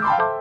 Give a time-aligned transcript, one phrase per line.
[0.00, 0.39] Good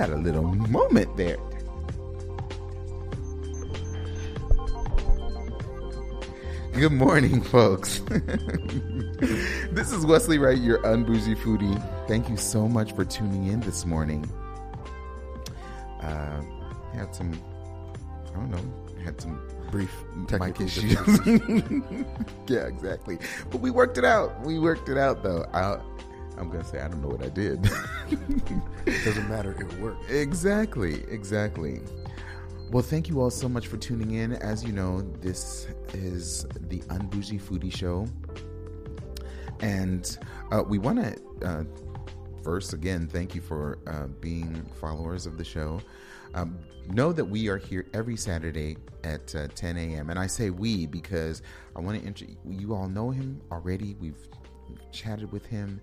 [0.00, 1.36] had a little moment there.
[6.72, 7.98] Good morning, folks.
[8.08, 11.76] this is Wesley Wright, your unbougie foodie.
[12.08, 14.24] Thank you so much for tuning in this morning.
[16.00, 16.40] Uh,
[16.94, 17.38] had some,
[18.30, 19.38] I don't know, had some
[19.70, 19.92] brief
[20.28, 20.96] technical issues.
[22.46, 23.18] yeah, exactly.
[23.50, 24.40] But we worked it out.
[24.40, 25.44] We worked it out, though.
[25.52, 25.78] I,
[26.38, 27.62] I'm gonna say I don't know what I did.
[29.04, 29.56] Doesn't matter.
[29.60, 30.10] It worked.
[30.10, 31.80] exactly, exactly.
[32.70, 34.34] Well, thank you all so much for tuning in.
[34.34, 38.06] As you know, this is the Unbougie Foodie Show,
[39.60, 40.18] and
[40.52, 41.64] uh, we want to uh,
[42.42, 45.80] first again thank you for uh, being followers of the show.
[46.34, 46.58] Um,
[46.88, 50.10] know that we are here every Saturday at uh, 10 a.m.
[50.10, 51.42] And I say we because
[51.76, 53.96] I want to int- you all know him already.
[54.00, 54.28] We've,
[54.68, 55.80] we've chatted with him.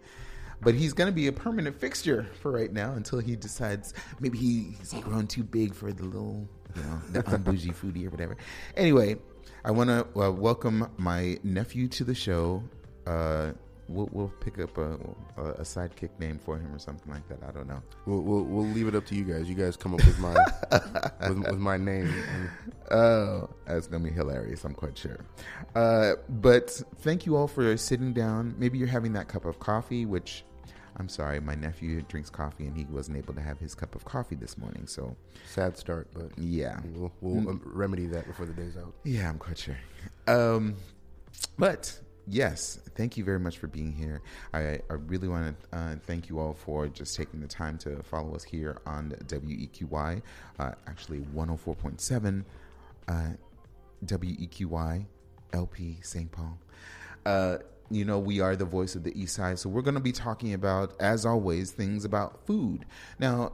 [0.62, 4.38] But he's going to be a permanent fixture for right now until he decides maybe
[4.38, 8.38] he, he's grown too big for the little, you know, the unbougie foodie or whatever.
[8.76, 9.18] Anyway,
[9.64, 12.64] I want to uh, welcome my nephew to the show.
[13.06, 13.52] Uh,
[13.88, 14.94] we'll, we'll pick up a,
[15.38, 17.40] a, sidekick name for him or something like that.
[17.48, 17.82] I don't know.
[18.06, 19.50] We'll, we'll we'll leave it up to you guys.
[19.50, 20.34] You guys come up with my
[21.30, 22.14] with, with my name.
[22.92, 24.64] Oh, that's gonna be hilarious.
[24.64, 25.20] I'm quite sure.
[25.76, 26.70] Uh, but
[27.00, 28.56] thank you all for sitting down.
[28.58, 30.44] Maybe you're having that cup of coffee, which
[30.98, 34.04] I'm sorry, my nephew drinks coffee and he wasn't able to have his cup of
[34.04, 34.88] coffee this morning.
[34.88, 35.16] So
[35.48, 38.94] sad start, but yeah, we'll we'll um, remedy that before the day's out.
[39.04, 39.78] yeah, I'm quite sure.
[40.28, 40.76] Um,
[41.58, 44.22] but yes, thank you very much for being here.
[44.54, 48.02] I, I really want to uh, thank you all for just taking the time to
[48.04, 50.22] follow us here on WEQY,
[50.60, 52.44] uh, actually 104.7
[53.08, 53.28] uh,
[54.06, 55.06] WEQY
[55.54, 56.32] LP St.
[56.32, 56.58] Paul.
[57.90, 60.12] You know, we are the voice of the East Side, so we're going to be
[60.12, 62.86] talking about, as always, things about food.
[63.18, 63.54] Now,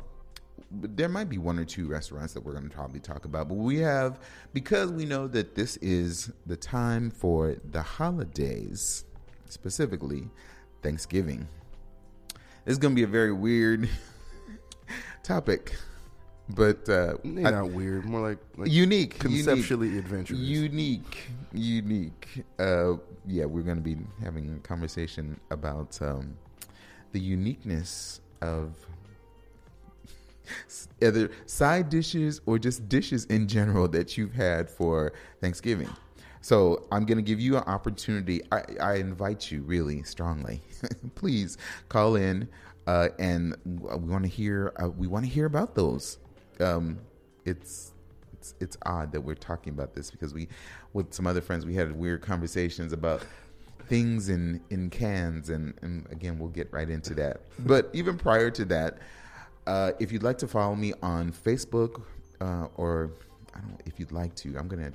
[0.72, 3.56] there might be one or two restaurants that we're going to probably talk about, but
[3.56, 4.20] we have
[4.54, 9.06] because we know that this is the time for the holidays,
[9.46, 10.30] specifically
[10.82, 11.48] Thanksgiving.
[12.66, 13.90] It's going to be a very weird
[15.24, 15.76] topic,
[16.50, 18.06] but uh, They're I- not weird.
[18.06, 20.40] More like, like unique, conceptually unique, adventurous.
[20.40, 21.18] unique,
[21.54, 22.44] unique.
[22.60, 22.94] Uh,
[23.26, 26.36] yeah, we're going to be having a conversation about um,
[27.14, 28.76] the uniqueness of
[31.02, 35.90] either side dishes or just dishes in general that you've had for Thanksgiving.
[36.42, 38.42] So I'm going to give you an opportunity.
[38.52, 40.62] I, I invite you really strongly.
[41.16, 41.58] Please
[41.88, 42.50] call in,
[42.86, 44.74] uh, and we want to hear.
[44.82, 46.18] Uh, we want to hear about those.
[46.64, 47.00] Um,
[47.46, 47.94] it's
[48.34, 50.48] it's it's odd that we're talking about this because we,
[50.94, 53.26] with some other friends, we had weird conversations about
[53.88, 57.42] things in in cans, and and again, we'll get right into that.
[57.60, 58.98] But even prior to that,
[59.68, 62.02] uh, if you'd like to follow me on Facebook,
[62.42, 63.12] uh, or
[63.54, 64.92] I don't if you'd like to, I'm gonna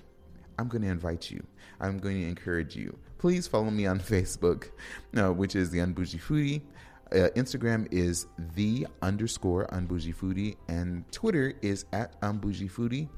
[0.59, 1.43] I'm gonna invite you.
[1.81, 2.97] I'm going to encourage you.
[3.19, 4.71] Please follow me on Facebook,
[5.17, 6.63] uh, which is the Unbougie Foodie.
[7.11, 13.09] Uh, Instagram is the underscore unbougie foodie, and Twitter is at unbougie foodie.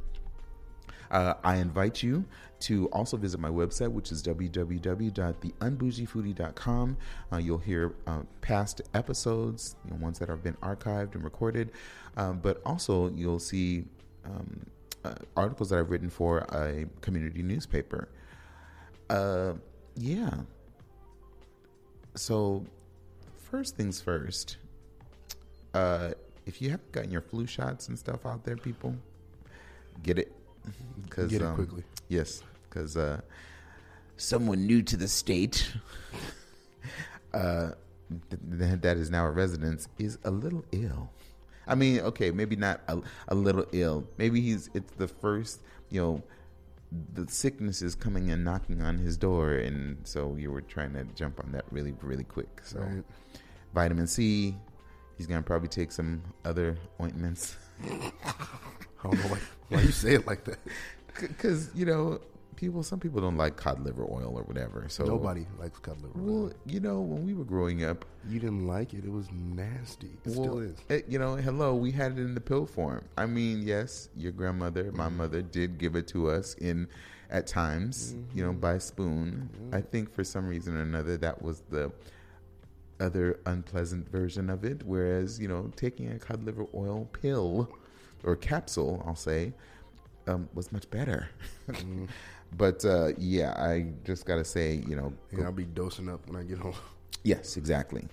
[1.10, 2.25] Uh, I invite you
[2.60, 6.96] to also visit my website, which is www.theunbougiefoodie.com.
[7.32, 11.72] Uh, you'll hear uh, past episodes, you know, ones that have been archived and recorded,
[12.16, 13.87] um, but also you'll see
[14.25, 14.66] um,
[15.04, 18.08] uh, articles that I've written for a community newspaper.
[19.08, 19.54] Uh,
[19.96, 20.31] yeah.
[22.14, 22.64] So,
[23.50, 24.56] first things first.
[25.75, 26.11] Uh,
[26.47, 28.94] if you haven't gotten your flu shots and stuff out there, people,
[30.02, 30.32] get it.
[31.08, 31.82] Cause, Get it um, quickly.
[32.08, 33.20] Yes, because uh,
[34.17, 35.73] someone new to the state,
[37.35, 37.70] uh,
[38.31, 41.11] th- th- that is now a resident, is a little ill.
[41.67, 42.99] I mean, okay, maybe not a,
[43.29, 44.05] a little ill.
[44.19, 46.23] Maybe he's it's the first, you know,
[47.14, 51.05] the sickness is coming and knocking on his door, and so you were trying to
[51.14, 52.61] jump on that really, really quick.
[52.64, 53.05] So, Right.
[53.75, 54.56] Vitamin C.
[55.17, 57.56] He's gonna probably take some other ointments.
[57.84, 58.11] I
[59.05, 59.38] don't know why,
[59.69, 60.58] why you say it like that.
[61.20, 62.20] because you know
[62.56, 66.19] people some people don't like cod liver oil or whatever so Nobody likes cod liver.
[66.19, 66.25] Oil.
[66.43, 69.05] Well you know when we were growing up you didn't like it.
[69.05, 70.11] It was nasty.
[70.25, 70.76] It well, still is.
[70.90, 74.32] eh, you know hello we had it in the pill form i mean yes your
[74.32, 76.87] grandmother my mother did give it to us in
[77.31, 81.62] at times you know by spoon i think for some reason or another that was
[81.70, 81.90] the
[83.00, 87.69] other unpleasant version of it whereas you know taking a cod liver oil pill
[88.25, 89.52] or capsule i'll say
[90.29, 91.29] um, was much better
[92.56, 96.37] but uh, yeah i just gotta say you know Yeah, I'll be dosing up when
[96.41, 96.75] I get home.
[97.23, 98.08] Yes, exactly.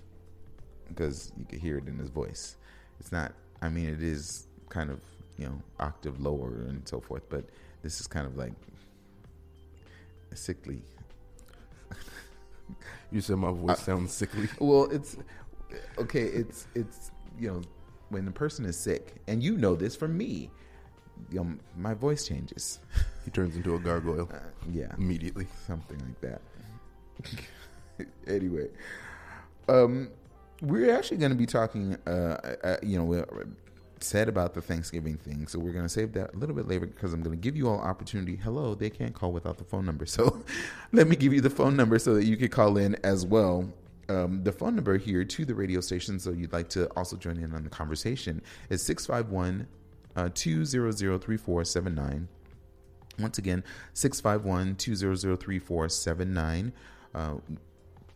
[0.90, 2.58] Because you could hear it in his voice.
[3.00, 3.32] It's not.
[3.62, 5.00] I mean, it is kind of
[5.38, 7.46] you know octave lower and so forth, but
[7.84, 8.52] this is kind of like
[10.34, 10.82] sickly.
[13.12, 14.48] You said my voice sounds sickly.
[14.60, 15.18] Well, it's
[15.98, 16.24] okay.
[16.24, 17.62] It's it's you know
[18.10, 20.52] when the person is sick, and you know this from me.
[21.32, 22.80] You know, my voice changes.
[23.26, 24.38] He turns into a gargoyle Uh,
[24.72, 25.48] yeah, immediately.
[25.66, 26.42] something like that.
[28.28, 28.68] anyway,
[29.68, 30.10] um,
[30.62, 31.98] we're actually going to be talking.
[32.06, 33.26] Uh, uh, you know,
[34.04, 36.86] said about the Thanksgiving thing, so we're going to save that a little bit later
[36.86, 38.36] because I'm going to give you all opportunity.
[38.36, 40.44] Hello, they can't call without the phone number, so
[40.92, 43.72] let me give you the phone number so that you could call in as well.
[44.10, 47.38] Um, the phone number here to the radio station, so you'd like to also join
[47.38, 49.68] in on the conversation, is 651
[50.16, 52.28] uh, 200 3479.
[53.20, 56.74] Once again, 651 200 3479.
[57.14, 57.36] Uh,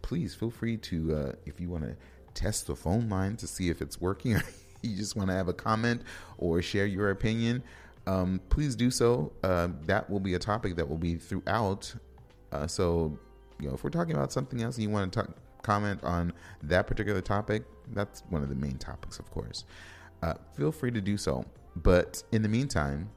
[0.02, 1.96] Please feel free to, uh, if you want to
[2.34, 4.44] test the phone line to see if it's working, or
[4.82, 6.02] you just want to have a comment
[6.38, 7.64] or share your opinion,
[8.08, 9.32] um, please do so.
[9.44, 11.94] Uh, that will be a topic that will be throughout.
[12.52, 13.18] Uh, so,
[13.60, 15.30] you know, if we're talking about something else and you want to talk,
[15.62, 16.34] comment on
[16.64, 17.64] that particular topic,
[17.94, 19.66] that's one of the main topics, of course.
[20.24, 21.46] Uh, feel free to do so.
[21.76, 23.10] But in the meantime,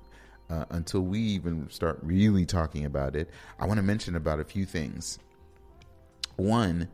[0.50, 4.44] uh, until we even start really talking about it, I want to mention about a
[4.44, 5.18] few things.
[6.36, 6.88] One,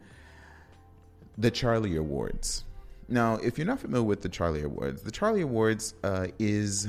[1.37, 2.65] the Charlie Awards.
[3.11, 6.87] Now, if you're not familiar with the Charlie Awards, the Charlie Awards uh, is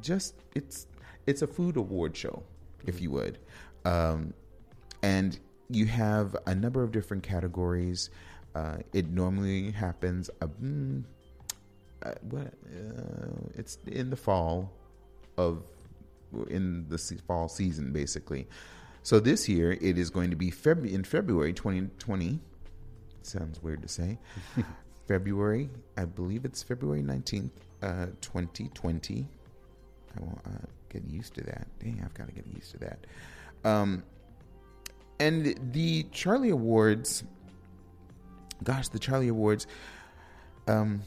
[0.00, 0.86] just it's
[1.26, 2.44] it's a food award show,
[2.86, 3.38] if you would,
[3.84, 4.32] um,
[5.02, 5.38] and
[5.68, 8.10] you have a number of different categories.
[8.54, 10.30] Uh, it normally happens.
[10.40, 11.02] Uh, mm,
[12.04, 12.54] uh, what?
[12.66, 14.70] Uh, it's in the fall
[15.36, 15.64] of
[16.48, 18.46] in the fall season, basically.
[19.02, 22.40] So this year it is going to be Feb- in February 2020.
[23.22, 24.18] Sounds weird to say.
[25.06, 27.50] February, I believe it's February 19th,
[27.82, 29.26] uh, 2020.
[30.16, 31.66] I won't uh, get used to that.
[31.80, 32.98] Dang, I've got to get used to that.
[33.64, 34.02] Um,
[35.20, 37.24] and the Charlie Awards,
[38.62, 39.66] gosh, the Charlie Awards,
[40.66, 41.02] um,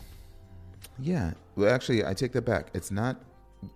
[1.00, 1.34] yeah.
[1.56, 2.70] Well, actually, I take that back.
[2.74, 3.22] It's not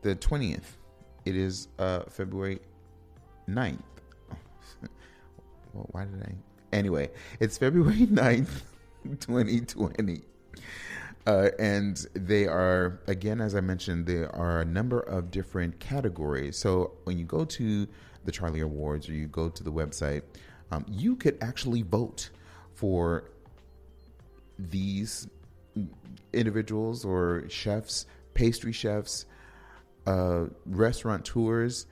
[0.01, 0.77] the 20th.
[1.25, 2.59] It is uh, February
[3.49, 3.77] 9th.
[5.73, 6.33] well, why did I?
[6.75, 7.09] Anyway,
[7.39, 8.61] it's February 9th,
[9.03, 10.21] 2020.
[11.27, 16.57] Uh, and they are, again, as I mentioned, there are a number of different categories.
[16.57, 17.87] So when you go to
[18.25, 20.23] the Charlie Awards or you go to the website,
[20.71, 22.31] um, you could actually vote
[22.73, 23.25] for
[24.57, 25.27] these
[26.33, 29.25] individuals or chefs, pastry chefs,
[30.07, 31.85] uh, restaurateurs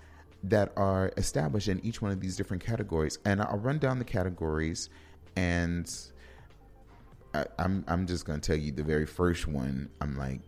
[0.44, 3.20] that are established in each one of these different categories.
[3.26, 4.90] And I'll run down the categories,
[5.36, 5.92] and
[7.34, 9.90] I'm I'm just gonna tell you the very first one.
[10.02, 10.42] I'm like,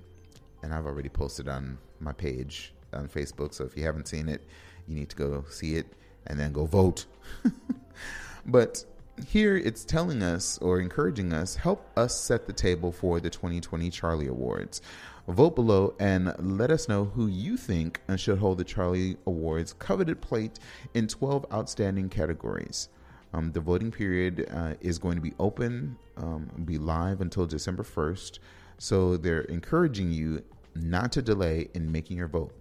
[0.63, 3.53] and I've already posted on my page on Facebook.
[3.53, 4.41] So if you haven't seen it,
[4.87, 5.87] you need to go see it
[6.27, 7.05] and then go vote.
[8.45, 8.83] but
[9.27, 13.89] here it's telling us or encouraging us help us set the table for the 2020
[13.89, 14.81] Charlie Awards.
[15.27, 20.19] Vote below and let us know who you think should hold the Charlie Awards coveted
[20.19, 20.59] plate
[20.93, 22.89] in 12 outstanding categories.
[23.33, 27.83] Um, the voting period uh, is going to be open, um, be live until December
[27.83, 28.39] 1st.
[28.77, 30.43] So they're encouraging you
[30.75, 32.53] not to delay in making your vote.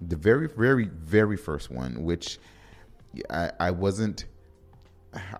[0.00, 2.38] The very, very, very first one, which
[3.28, 4.26] I, I wasn't,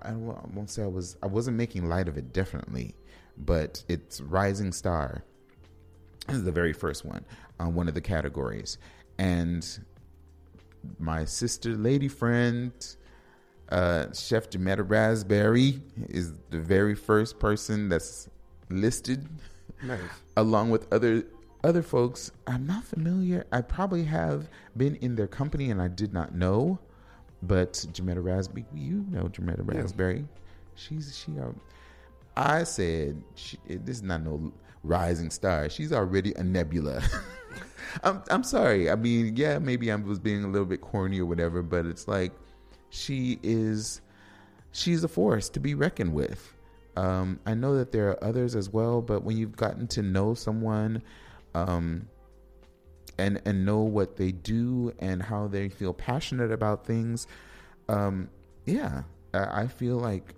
[0.03, 2.95] I won't say I was, I wasn't making light of it, definitely,
[3.39, 5.25] but it's Rising Star.
[6.27, 7.25] This is the very first one
[7.59, 8.79] on one of the categories.
[9.19, 9.67] And
[10.99, 12.73] my sister, lady friend,
[13.71, 18.29] uh, Chef Jametta Raspberry is the very first person that's
[18.69, 19.29] listed,
[19.83, 20.01] Nice.
[20.37, 21.25] along with other
[21.63, 22.31] other folks.
[22.47, 23.47] I'm not familiar.
[23.53, 26.79] I probably have been in their company and I did not know,
[27.43, 29.81] but Jametta Raspberry, you know Jametta Yeah.
[29.81, 30.25] Raspberry.
[30.75, 31.39] She's she.
[31.39, 31.53] Uh,
[32.37, 35.69] I said she, this is not no rising star.
[35.69, 37.03] She's already a nebula.
[38.05, 38.89] I'm I'm sorry.
[38.91, 42.07] I mean, yeah, maybe I was being a little bit corny or whatever, but it's
[42.09, 42.33] like
[42.91, 44.01] she is
[44.73, 46.55] she's a force to be reckoned with.
[46.97, 50.35] Um, I know that there are others as well, but when you've gotten to know
[50.35, 51.03] someone,
[51.55, 52.09] um,
[53.19, 57.27] and and know what they do and how they feel passionate about things,
[57.89, 58.29] um,
[58.67, 60.35] yeah, I, I feel like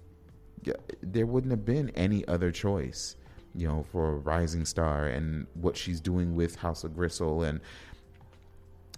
[1.02, 3.16] there wouldn't have been any other choice,
[3.54, 7.60] you know, for a Rising Star and what she's doing with House of Gristle, and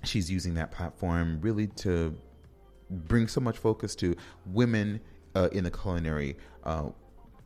[0.03, 2.15] she's using that platform really to
[2.91, 4.15] bring so much focus to
[4.47, 5.01] women
[5.35, 6.91] uh, in the culinary, uh,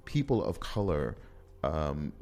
[0.05, 1.17] people of color,
[1.65, 2.13] um,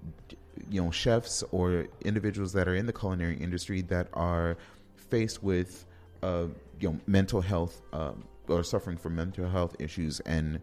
[0.70, 4.56] you know, chefs or individuals that are in the culinary industry that are
[4.96, 5.86] faced with,
[6.22, 6.46] uh,
[6.80, 8.12] you know, mental health uh,
[8.48, 10.60] or suffering from mental health issues, and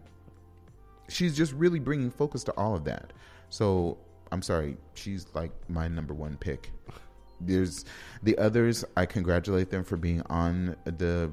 [1.08, 3.12] she's just really bringing focus to all of that.
[3.50, 3.98] So
[4.32, 6.70] I'm sorry, she's like my number one pick.
[7.40, 7.84] There's
[8.22, 8.84] the others.
[8.96, 11.30] I congratulate them for being on the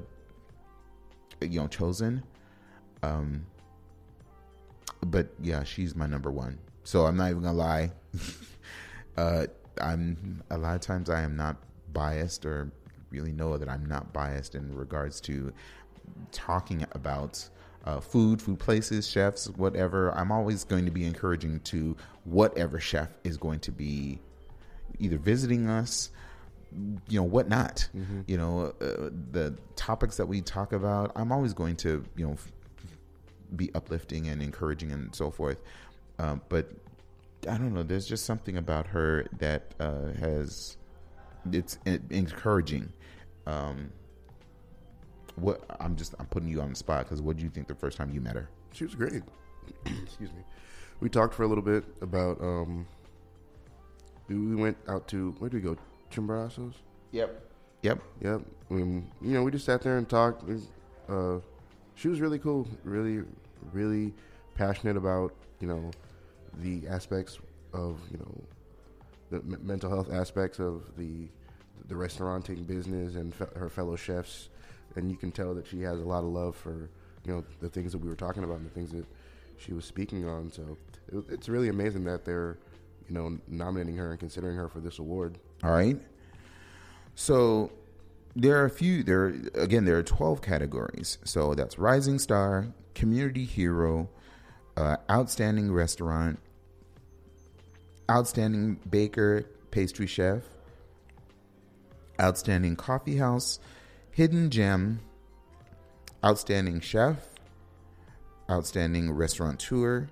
[1.50, 2.22] you know chosen.
[3.02, 3.46] Um
[5.06, 6.58] but yeah she's my number one.
[6.84, 7.92] So i'm not even gonna lie.
[9.14, 9.44] Uh
[9.78, 11.56] i'm a lot of times i am not
[11.92, 12.72] biased or
[13.10, 15.52] really know that i'm not biased in regards to
[16.30, 17.46] talking about
[17.84, 20.16] uh, food food places chefs whatever.
[20.16, 24.20] I'm always going to be encouraging to whatever chef is going to be
[24.98, 26.10] either visiting us
[27.08, 27.88] you know whatnot
[28.26, 32.32] you know uh, the topics that we talk about i'm always going to you know
[32.32, 32.50] f-
[33.56, 35.60] be uplifting and encouraging and so forth
[36.18, 36.70] um, but
[37.48, 40.76] i don't know there's just something about her that uh, has
[41.52, 42.90] it's en- encouraging
[43.46, 43.90] um,
[45.36, 47.74] what i'm just i'm putting you on the spot because what do you think the
[47.74, 49.22] first time you met her She was great.
[50.04, 50.42] Excuse me.
[51.00, 52.40] We talked for a little bit about.
[52.40, 52.86] um
[54.28, 55.76] We we went out to where did we go?
[56.12, 56.74] Chimborazo's.
[57.10, 57.44] yep
[57.82, 58.42] yep Yep.
[58.70, 60.44] Um, you know, we just sat there and talked.
[61.08, 61.38] Uh,
[61.94, 62.66] she was really cool.
[62.84, 63.22] Really,
[63.72, 64.14] really
[64.54, 65.90] passionate about you know
[66.62, 67.38] the aspects
[67.72, 68.44] of you know
[69.30, 71.28] the m- mental health aspects of the
[71.88, 74.48] the restauranting business and fe- her fellow chefs.
[74.94, 76.88] And you can tell that she has a lot of love for
[77.26, 79.06] you know the things that we were talking about and the things that
[79.58, 80.50] she was speaking on.
[80.52, 80.78] So
[81.12, 82.58] it, it's really amazing that they're
[83.08, 85.38] you know nominating her and considering her for this award.
[85.62, 85.98] All right.
[87.14, 87.70] So
[88.34, 89.02] there are a few.
[89.02, 91.18] There again, there are twelve categories.
[91.24, 94.08] So that's rising star, community hero,
[94.76, 96.38] uh, outstanding restaurant,
[98.10, 100.42] outstanding baker, pastry chef,
[102.20, 103.58] outstanding coffee house,
[104.10, 105.00] hidden gem,
[106.24, 107.18] outstanding chef,
[108.50, 110.08] outstanding restaurateur,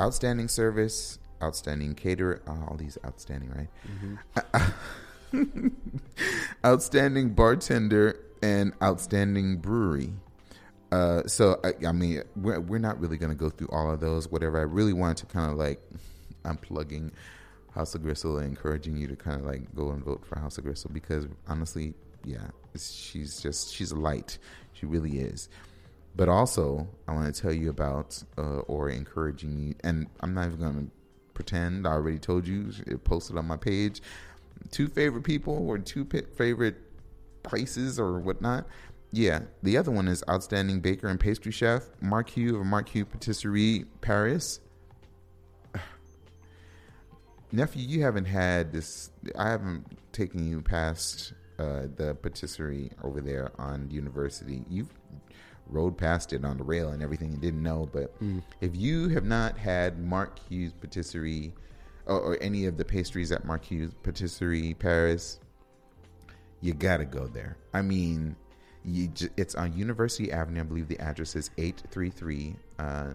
[0.00, 2.42] outstanding service, outstanding caterer.
[2.46, 4.72] Oh, all these outstanding, right?
[6.64, 10.12] outstanding bartender and outstanding brewery.
[10.90, 14.00] Uh, so I, I mean, we're we're not really going to go through all of
[14.00, 14.30] those.
[14.30, 14.58] Whatever.
[14.58, 15.80] I really wanted to kind of like,
[16.44, 17.12] I'm plugging
[17.74, 20.58] House of Gristle and encouraging you to kind of like go and vote for House
[20.58, 22.48] of Gristle because honestly, yeah,
[22.78, 24.38] she's just she's a light.
[24.72, 25.48] She really is.
[26.16, 30.46] But also, I want to tell you about uh, or encouraging you, and I'm not
[30.46, 30.90] even going to
[31.34, 31.86] pretend.
[31.86, 32.70] I already told you.
[32.86, 34.00] It posted on my page.
[34.70, 36.76] Two favorite people or two favorite
[37.42, 38.66] places or whatnot.
[39.12, 43.04] Yeah, the other one is outstanding baker and pastry chef Marc Heu of Marc Heu
[43.04, 44.60] Patisserie Paris.
[47.52, 49.10] Nephew, you haven't had this.
[49.38, 54.64] I haven't taken you past uh, the patisserie over there on University.
[54.68, 54.92] You've
[55.66, 57.88] rode past it on the rail and everything and didn't know.
[57.92, 58.14] But
[58.60, 61.52] if you have not had Marc Heu's Patisserie
[62.06, 65.40] or, or any of the pastries at Marc Heu's Patisserie Paris,
[66.60, 67.56] you gotta go there.
[67.72, 68.36] I mean,
[68.84, 70.60] you j- it's on University Avenue.
[70.60, 73.12] I believe the address is eight three three uh,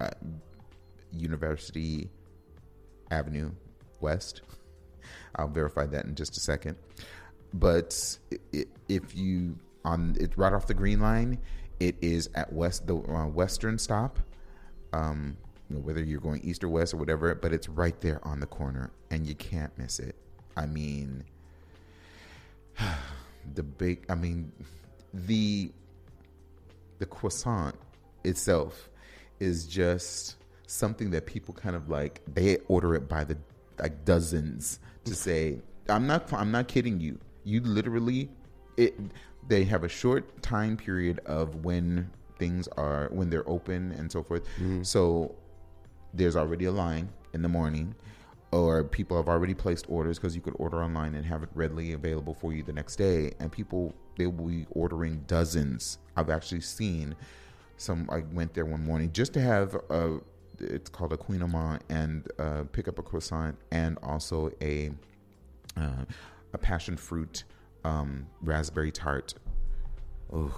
[0.00, 0.10] uh,
[1.12, 2.08] University
[3.10, 3.50] Avenue
[4.00, 4.42] West.
[5.36, 6.76] I'll verify that in just a second.
[7.54, 8.18] But
[8.88, 9.56] if you
[9.86, 11.38] on it right off the Green Line,
[11.80, 14.18] it is at West the uh, Western stop.
[14.92, 15.36] Um,
[15.70, 18.40] you know, whether you're going east or west or whatever, but it's right there on
[18.40, 20.14] the corner, and you can't miss it.
[20.56, 21.24] I mean,
[23.54, 24.04] the big.
[24.08, 24.52] I mean,
[25.12, 25.70] the
[26.98, 27.74] the croissant
[28.24, 28.90] itself
[29.40, 33.36] is just something that people kind of like they order it by the
[33.78, 38.28] like dozens to say i'm not i'm not kidding you you literally
[38.76, 38.98] it
[39.48, 44.22] they have a short time period of when things are when they're open and so
[44.22, 44.44] forth.
[44.82, 45.34] So
[46.14, 47.94] there's already a line in the morning
[48.52, 51.92] or people have already placed orders because you could order online and have it readily
[51.92, 53.32] available for you the next day.
[53.40, 55.98] And people they will be ordering dozens.
[56.16, 57.14] I've actually seen
[57.78, 60.18] some i went there one morning just to have a
[60.58, 64.90] it's called a kouign-amann and uh, pick up a croissant and also a
[65.76, 66.04] uh,
[66.54, 67.44] a passion fruit
[67.86, 69.34] um, raspberry tart
[70.32, 70.52] Ugh.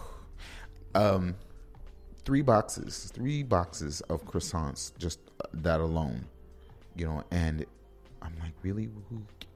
[0.95, 1.35] um
[2.25, 5.21] three boxes three boxes of croissants just
[5.53, 6.25] that alone
[6.99, 7.65] you know, and
[8.21, 8.89] I'm like, really?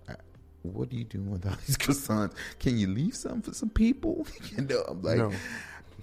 [0.08, 0.14] Uh,
[0.62, 2.34] what are you doing with all these croissants?
[2.60, 4.26] Can you leave some for some people?
[4.56, 5.32] you know, I'm like, No.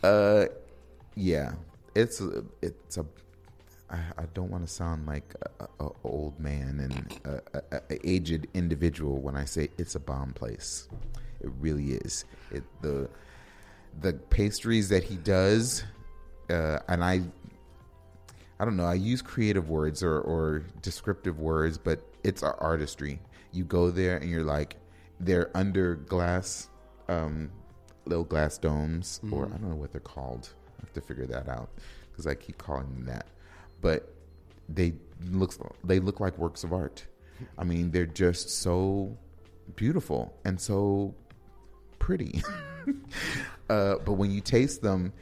[0.03, 0.45] uh,
[1.15, 1.53] yeah,
[1.95, 3.05] it's a, it's a.
[3.89, 7.41] I, I don't want to sound like a, a, a old man and a,
[7.77, 10.89] a, a aged individual when I say it's a bomb place.
[11.41, 12.25] It really is.
[12.51, 13.09] It the
[14.01, 15.83] the pastries that he does,
[16.49, 17.21] uh, and I
[18.59, 18.85] I don't know.
[18.85, 23.19] I use creative words or, or descriptive words, but it's artistry.
[23.53, 24.75] You go there and you're like,
[25.21, 26.69] they're under glass,
[27.07, 27.49] um,
[28.05, 30.49] little glass domes, or I don't know what they're called.
[30.77, 31.69] I have to figure that out
[32.11, 33.27] because I keep calling them that.
[33.81, 34.13] But
[34.67, 34.93] they
[35.31, 37.05] looks they look like works of art.
[37.57, 39.17] I mean, they're just so
[39.75, 41.15] beautiful and so
[42.09, 42.41] pretty.
[43.69, 45.13] uh, but when you taste them,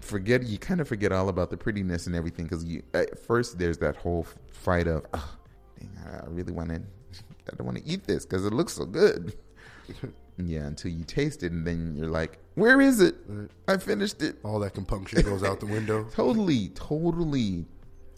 [0.00, 3.56] forget you kind of forget all about the prettiness and everything because you at first
[3.56, 5.36] there's that whole fight of oh,
[5.78, 6.74] dang, I really want to
[7.52, 9.36] I don't want to eat this because it looks so good.
[10.38, 13.14] yeah, until you taste it and then you're like, where is it?
[13.68, 14.38] I finished it.
[14.42, 16.08] All that compunction goes out the window.
[16.10, 17.64] Totally, totally.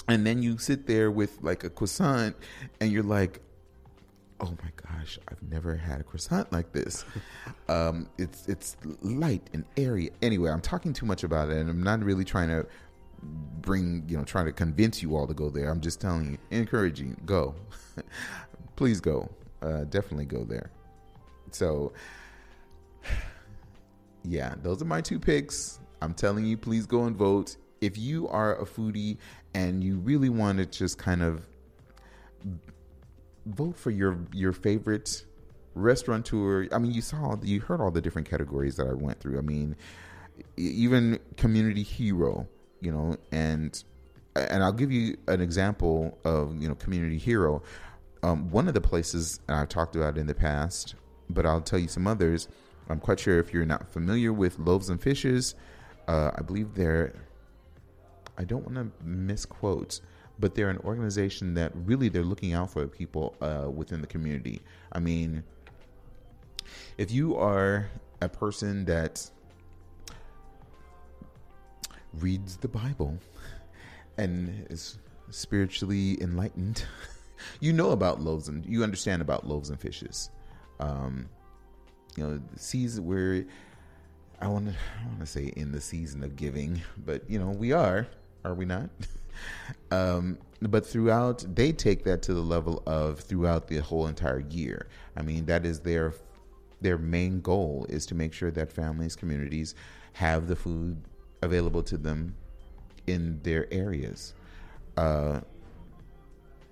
[0.09, 2.35] And then you sit there with like a croissant
[2.81, 3.43] and you're like,
[4.41, 7.05] oh my gosh, I've never had a croissant like this.
[7.69, 10.11] um, it's it's light and airy.
[10.23, 12.67] Anyway, I'm talking too much about it and I'm not really trying to
[13.23, 15.71] bring, you know, trying to convince you all to go there.
[15.71, 17.55] I'm just telling you, encouraging, go.
[18.77, 19.29] Please go.
[19.63, 20.71] Uh, definitely go there.
[21.51, 21.93] So,
[24.25, 25.81] yeah, those are my two picks.
[26.03, 27.57] I'm telling you, please go and vote.
[27.81, 29.17] If you are a foodie
[29.55, 31.47] and you really want to just kind of
[33.47, 35.25] vote for your your favorite
[35.75, 36.69] restaurateur.
[36.73, 39.39] I mean, you saw, you heard all the different categories that I went through.
[39.39, 39.77] I mean,
[40.57, 42.49] even community hero,
[42.81, 43.83] you know, and
[44.35, 47.63] and I'll give you an example of you know community hero.
[48.23, 50.97] Um, one of the places I've talked about in the past,
[51.31, 52.49] but I'll tell you some others.
[52.89, 55.55] I'm quite sure if you're not familiar with Loaves and Fishes,
[56.09, 57.15] uh, I believe they're.
[58.39, 60.01] I don't want to misquote,
[60.39, 64.61] but they're an organization that really they're looking out for people uh, within the community.
[64.93, 65.43] I mean,
[66.99, 67.89] if you are
[68.21, 69.31] a person that
[72.15, 73.19] reads the Bible
[74.19, 74.99] and is
[75.31, 76.85] spiritually enlightened,
[77.61, 80.31] you know about loaves and you understand about loaves and fishes.
[80.81, 81.29] Um,
[82.17, 83.45] you know, the season where
[84.41, 87.51] I want to I want to say in the season of giving, but you know
[87.51, 88.07] we are,
[88.45, 88.91] are we not?
[89.91, 94.89] um, but throughout, they take that to the level of throughout the whole entire year.
[95.17, 96.15] I mean, that is their
[96.81, 99.75] their main goal is to make sure that families, communities
[100.13, 101.03] have the food
[101.43, 102.35] available to them
[103.07, 104.35] in their areas.
[104.97, 105.41] Uh,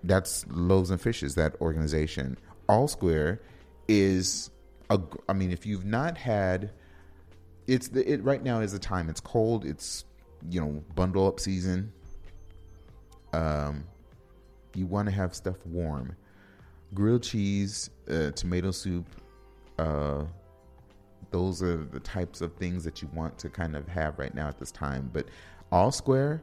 [0.02, 2.36] that's Loaves and Fishes, that organization.
[2.68, 3.40] All Square
[3.88, 4.50] is
[4.90, 5.00] a.
[5.28, 6.70] I mean, if you've not had,
[7.66, 9.08] it's the it right now is the time.
[9.08, 9.64] It's cold.
[9.64, 10.04] It's
[10.50, 11.92] you know bundle up season.
[13.34, 13.84] Um,
[14.74, 16.14] you want to have stuff warm.
[16.94, 19.06] Grilled cheese, uh, tomato soup,
[19.78, 20.24] uh,
[21.30, 24.46] those are the types of things that you want to kind of have right now
[24.46, 25.10] at this time.
[25.12, 25.26] But
[25.72, 26.42] All Square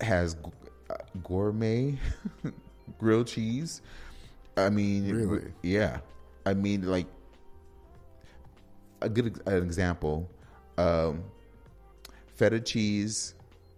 [0.00, 0.40] has g-
[0.88, 1.98] uh, gourmet
[2.98, 3.82] grilled cheese.
[4.56, 5.52] I mean, Really?
[5.62, 5.98] yeah.
[6.46, 7.06] I mean, like
[9.02, 10.30] a good an example,
[10.78, 11.22] um,
[12.36, 13.34] feta cheese.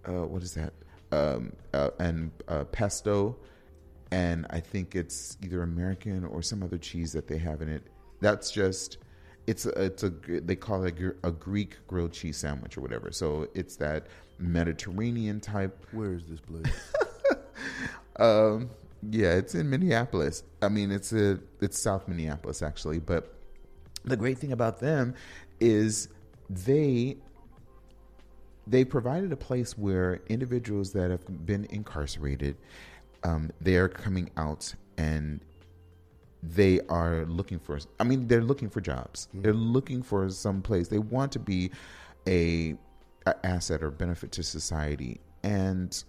[0.06, 0.72] Uh, what is that?
[1.10, 3.36] Um, uh, and uh, pesto,
[4.10, 7.82] and I think it's either American or some other cheese that they have in it.
[8.20, 8.98] That's just
[9.46, 13.10] it's a, it's a they call it a, a Greek grilled cheese sandwich or whatever.
[13.10, 14.06] So it's that
[14.38, 16.92] Mediterranean type Where is this place?
[18.16, 18.68] um,
[19.10, 20.42] yeah, it's in Minneapolis.
[20.60, 23.34] I mean, it's a it's South Minneapolis actually, but
[24.04, 25.14] the great thing about them
[25.60, 26.08] is
[26.50, 27.16] they
[28.68, 32.56] they provided a place where individuals that have been incarcerated
[33.24, 35.40] um, they are coming out and
[36.42, 39.28] they are looking for i mean they're looking for jobs.
[39.34, 40.88] They're looking for some place.
[40.88, 41.70] They want to be
[42.26, 42.76] a,
[43.26, 45.20] a asset or benefit to society.
[45.42, 46.02] And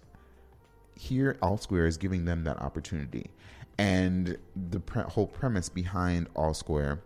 [0.96, 3.30] here all square is giving them that opportunity.
[3.78, 4.36] And
[4.70, 7.02] the pre- whole premise behind all square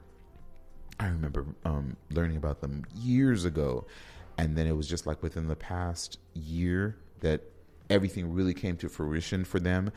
[1.01, 3.85] i remember um, learning about them years ago
[4.39, 7.43] and then it was just like within the past year that
[7.91, 9.91] everything really came to fruition for them.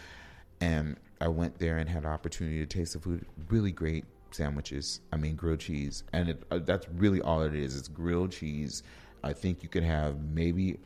[0.62, 3.26] And i went there and had an opportunity to taste the food.
[3.50, 5.02] Really great sandwiches.
[5.12, 6.04] I mean grilled cheese.
[6.14, 7.76] And it, uh, that's really all it is.
[7.76, 8.84] It's grilled cheese.
[9.24, 10.78] I think you could have maybe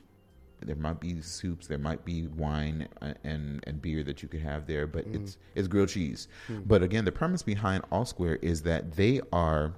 [0.64, 4.42] there might be soups, there might be wine uh, and and beer that you could
[4.42, 6.28] have there, but it's it's grilled cheese.
[6.66, 9.74] But again, the premise behind All Square is that they are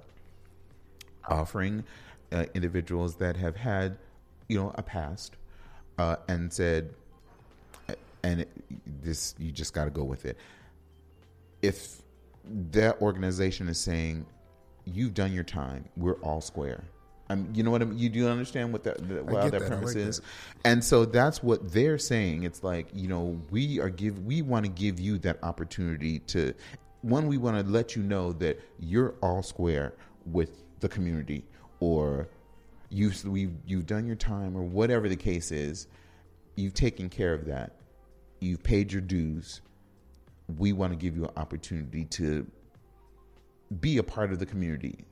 [1.29, 1.83] offering
[2.33, 3.97] uh, individuals that have had,
[4.47, 5.37] you know, a past,
[5.97, 6.93] uh, and said,
[8.23, 8.49] and it,
[9.03, 10.37] this you just got to go with it.
[11.61, 12.01] If
[12.71, 14.25] that organization is saying,
[14.85, 16.83] "You've done your time, we're all square."
[17.29, 17.97] Um, you know what I mean?
[17.97, 19.67] You do understand what that the, what get that that.
[19.69, 20.25] Premise like is, that.
[20.65, 22.43] and so that's what they're saying.
[22.43, 26.53] It's like you know we are give we want to give you that opportunity to
[27.01, 27.27] one.
[27.27, 29.93] We want to let you know that you're all square
[30.25, 31.45] with the community,
[31.79, 32.29] or
[32.89, 33.23] you've
[33.65, 35.87] you've done your time, or whatever the case is.
[36.55, 37.77] You've taken care of that.
[38.39, 39.61] You've paid your dues.
[40.57, 42.45] We want to give you an opportunity to
[43.79, 45.05] be a part of the community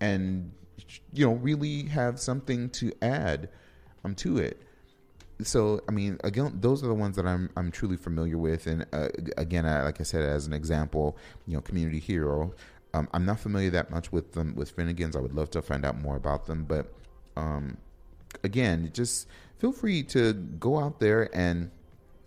[0.00, 0.52] and
[1.12, 3.48] you know really have something to add
[4.04, 4.60] um to it
[5.42, 8.86] so i mean again those are the ones that i'm i'm truly familiar with and
[8.92, 12.54] uh, again I, like i said as an example you know community hero
[12.96, 15.16] um, i'm not familiar that much with them with finnegans.
[15.16, 16.92] I would love to find out more about them but
[17.36, 17.76] um
[18.44, 19.28] again just
[19.58, 21.70] feel free to go out there and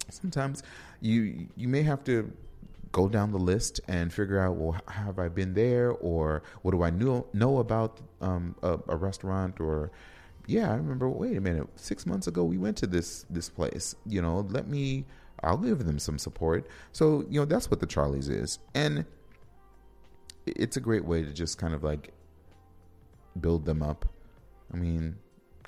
[0.10, 0.63] sometimes
[1.01, 2.32] you you may have to
[2.91, 6.82] go down the list and figure out well have I been there or what do
[6.84, 9.91] I know know about um, a, a restaurant or
[10.47, 13.95] yeah I remember wait a minute six months ago we went to this this place
[14.08, 15.05] you know let me
[15.43, 16.67] I'll give them some support.
[16.91, 18.60] So you know that's what the Charlies is.
[18.73, 19.05] And
[20.55, 22.13] it's a great way to just kind of like
[23.39, 24.05] build them up
[24.73, 25.17] I mean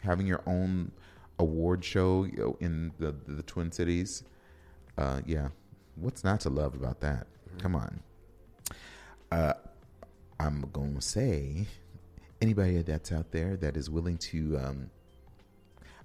[0.03, 0.91] having your own
[1.39, 2.27] award show
[2.59, 4.23] in the the Twin Cities
[4.97, 5.49] uh, yeah,
[5.95, 7.27] what's not to love about that?
[7.59, 8.01] Come on.
[9.31, 9.53] Uh,
[10.39, 11.65] I'm going to say
[12.41, 14.57] anybody that's out there that is willing to.
[14.57, 14.89] Um,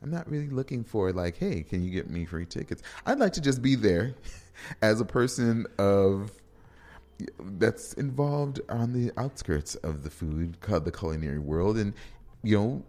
[0.03, 2.83] I'm not really looking for like, hey, can you get me free tickets?
[3.07, 4.15] I'd like to just be there
[4.83, 6.31] as a person of
[7.59, 11.95] that's involved on the outskirts of the food, called the culinary world, and
[12.43, 12.83] you know,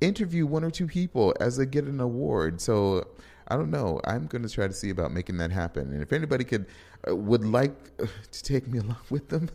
[0.00, 2.60] interview one or two people as they get an award.
[2.60, 3.06] So
[3.48, 4.00] I don't know.
[4.04, 5.92] I'm going to try to see about making that happen.
[5.92, 6.66] And if anybody could
[7.08, 9.48] uh, would like uh, to take me along with them,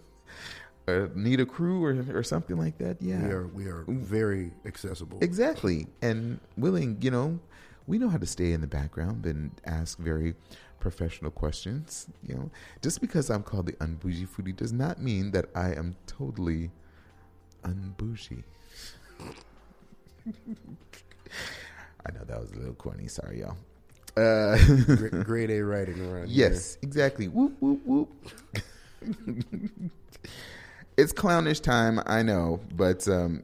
[0.88, 4.52] or need a crew or or something like that, yeah, We are we are very
[4.66, 5.18] accessible.
[5.22, 6.98] exactly, and willing.
[7.02, 7.40] You know,
[7.88, 10.36] we know how to stay in the background and ask very
[10.82, 12.08] professional questions.
[12.28, 15.96] You know, just because I'm called the unbougie foodie does not mean that I am
[16.08, 16.72] totally
[17.64, 18.44] unbougie.
[22.06, 23.08] I know that was a little corny.
[23.08, 23.58] Sorry, y'all.
[24.18, 27.30] Uh, Gra- grade A writing around yes, exactly.
[27.30, 28.10] Whoop whoop whoop.
[30.98, 33.44] it's clownish time, I know, but um,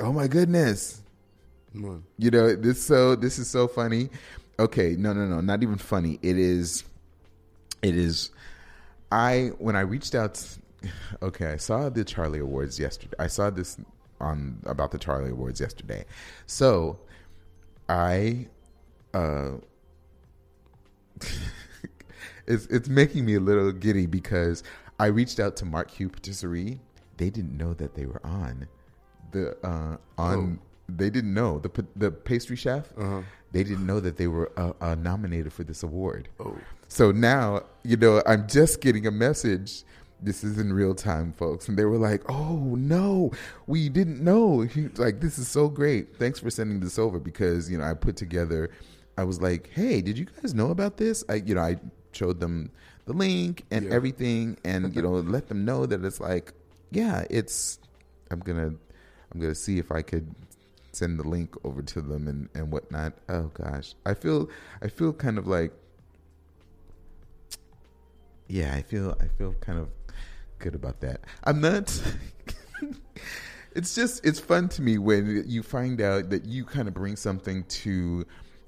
[0.00, 1.02] oh my goodness.
[1.72, 2.04] Come on.
[2.18, 4.08] you know this so this is so funny.
[4.58, 6.18] Okay, no, no, no, not even funny.
[6.22, 6.84] It is,
[7.82, 8.30] it is.
[9.10, 10.44] I when I reached out.
[11.22, 13.14] Okay, I saw the Charlie Awards yesterday.
[13.16, 13.76] I saw this
[14.20, 16.04] on about the Charlie Awards yesterday.
[16.46, 16.98] So,
[17.88, 18.48] I,
[19.14, 19.52] uh,
[22.48, 24.64] it's it's making me a little giddy because
[24.98, 26.80] I reached out to Marc Heu Patisserie.
[27.16, 28.66] They didn't know that they were on
[29.32, 30.58] the uh, on.
[30.96, 32.92] They didn't know the the pastry chef.
[32.96, 33.22] Uh-huh.
[33.52, 36.28] They didn't know that they were uh, uh, nominated for this award.
[36.40, 36.56] Oh.
[36.88, 39.84] So now, you know, I'm just getting a message.
[40.22, 41.68] This is in real time, folks.
[41.68, 43.30] And they were like, oh, no,
[43.66, 44.66] we didn't know.
[44.96, 46.16] Like, this is so great.
[46.16, 48.70] Thanks for sending this over because, you know, I put together,
[49.18, 51.24] I was like, hey, did you guys know about this?
[51.28, 51.76] I, you know, I
[52.12, 52.70] showed them
[53.04, 53.90] the link and Yeah.
[53.94, 56.52] everything and, you know, let them know that it's like,
[56.90, 57.80] yeah, it's,
[58.30, 60.32] I'm to, I'm going to see if I could
[60.92, 63.14] send the link over to them and, and whatnot.
[63.28, 63.94] Oh gosh.
[64.04, 64.48] I feel,
[64.82, 65.72] I feel kind of like,
[68.48, 69.88] yeah, I feel I feel kind of
[70.58, 71.22] good about that.
[71.44, 72.02] I'm not.
[73.74, 77.16] it's just it's fun to me when you find out that you kind of bring
[77.16, 78.26] something to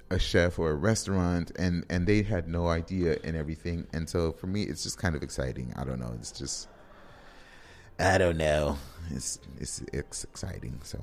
[0.09, 3.87] a chef or a restaurant and and they had no idea and everything.
[3.93, 5.73] And so for me, it's just kind of exciting.
[5.75, 6.13] I don't know.
[6.19, 6.67] It's just
[7.99, 8.77] I don't know.
[9.11, 10.79] It's it's it's exciting.
[10.83, 10.99] So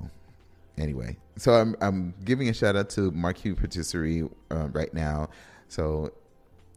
[0.77, 5.29] anyway, so I'm I'm giving a shout out to Marc Heu Patisserie uh, right now.
[5.67, 6.11] So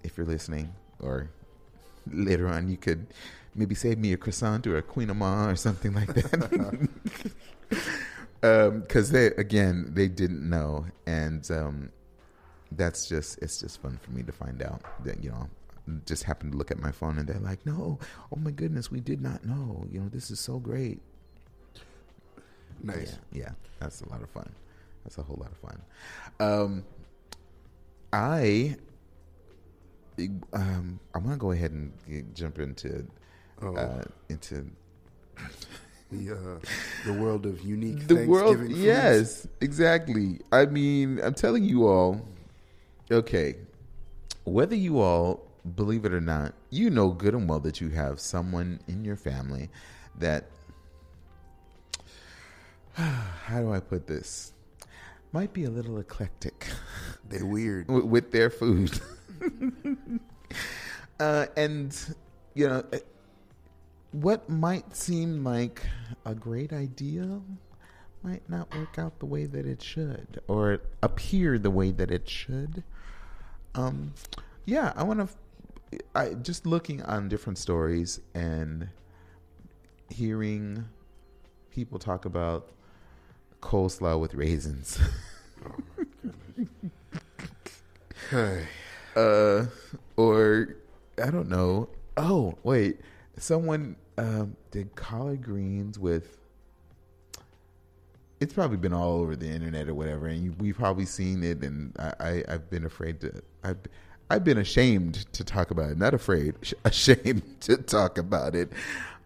[0.03, 1.31] if you're listening, or
[2.11, 3.07] later on, you could
[3.55, 6.89] maybe save me a croissant or a kouign-amann or something like that.
[8.41, 11.91] Because they again they didn't know, and um,
[12.71, 15.49] that's just it's just fun for me to find out that you know
[16.05, 17.99] just happened to look at my phone and they're like, no,
[18.33, 19.87] oh my goodness, we did not know.
[19.91, 21.01] You know, this is so great.
[22.83, 23.19] Nice.
[23.33, 24.51] Yeah, yeah, that's a lot of fun.
[25.05, 25.83] That's a whole lot of fun.
[26.41, 26.85] Um,
[28.13, 28.77] I
[30.53, 31.93] um, I'm gonna go ahead and
[32.35, 33.07] jump into
[33.63, 34.67] Oh, uh, into
[36.11, 36.59] the uh,
[37.07, 38.57] the world of unique the world.
[38.59, 38.85] Thanksgiving foods.
[38.85, 40.41] Yes, exactly.
[40.53, 42.21] I mean, I'm telling you all.
[43.11, 43.57] Okay,
[44.45, 48.21] whether you all believe it or not, you know good and well that you have
[48.21, 49.71] someone in your family
[50.19, 50.47] that.
[53.45, 54.53] How do I put this?
[55.33, 56.67] Might be a little eclectic.
[57.29, 57.89] They're weird.
[57.89, 58.99] with, with their food.
[61.21, 62.17] uh, and,
[62.55, 63.01] you know, eh,
[64.13, 65.83] what might seem like
[66.25, 67.41] a great idea
[68.23, 72.29] might not work out the way that it should or appear the way that it
[72.29, 72.83] should.
[73.75, 74.15] Um,
[74.65, 75.99] yeah, I want to.
[76.15, 78.89] I just looking on different stories and
[80.09, 80.87] hearing
[81.71, 82.71] people talk about
[83.61, 84.99] coleslaw with raisins.
[88.31, 88.67] Hey.
[89.15, 89.67] uh,
[90.17, 90.77] or
[91.23, 91.89] I don't know.
[92.17, 93.01] Oh, wait,
[93.37, 96.39] someone um, did collard greens with.
[98.41, 101.63] It's probably been all over the internet or whatever, and you, we've probably seen it.
[101.63, 103.41] And I, I, I've been afraid to.
[103.65, 103.79] I've,
[104.29, 105.99] I've been ashamed to talk about it.
[105.99, 108.73] Not afraid, sh- ashamed to talk about it.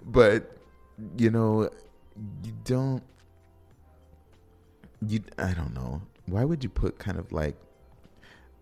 [0.04, 0.56] But
[1.16, 1.70] you know,
[2.44, 3.02] you don't.
[5.06, 6.02] You, I don't know.
[6.26, 7.56] Why would you put kind of like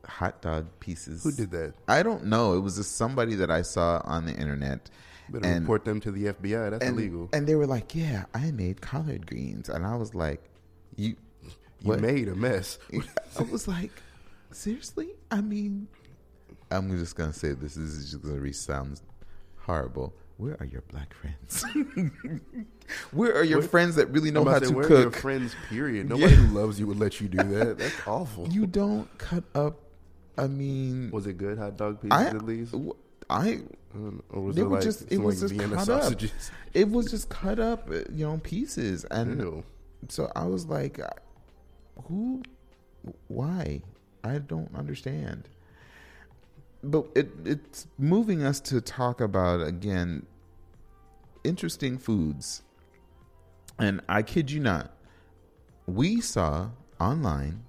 [0.05, 1.22] hot dog pieces?
[1.24, 1.74] Who did that?
[1.87, 2.55] I don't know.
[2.55, 4.90] It was just somebody that I saw on the internet.
[5.31, 6.70] Better And- report them to the FBI.
[6.70, 7.29] That's and, illegal.
[7.33, 10.42] And they were like, "Yeah, I made collard greens," and I was like,
[10.96, 11.51] "You, You
[11.83, 12.79] what?" made a mess.
[13.38, 13.92] I was like,
[14.53, 15.88] "Seriously?" I mean,
[16.70, 19.03] I'm just gonna say this is just gonna sound
[19.59, 20.14] horrible.
[20.38, 21.64] Where are your black friends?
[23.12, 25.01] Where are your Where- friends that really know I'm how to to say, where are
[25.03, 26.09] your friends, period.
[26.09, 26.40] Nobody Yeah.
[26.40, 27.79] who loves you would let you do that.
[27.79, 28.48] That's awful.
[28.48, 29.81] You don't cut up.
[30.38, 32.74] I mean, was it good hot dog pieces I, at least?
[33.29, 33.62] I
[34.31, 36.31] Or was they it were like just it was like just Vienna cut sausages?
[36.31, 36.68] up.
[36.72, 39.64] It was just cut up, uh, you know, pieces, and Ew.
[40.09, 41.01] so I was like,
[42.05, 42.42] "Who?
[43.27, 43.83] Why?
[44.22, 45.48] I don't understand."
[46.82, 50.26] But it it's moving us to talk about again
[51.44, 52.62] interesting foods,
[53.78, 54.92] and I kid you not,
[55.86, 57.64] we saw online.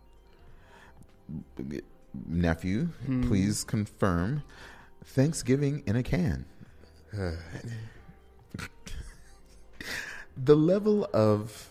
[2.27, 3.27] Nephew, hmm.
[3.27, 4.43] please confirm
[5.05, 6.45] Thanksgiving in a can.
[10.37, 11.68] the level of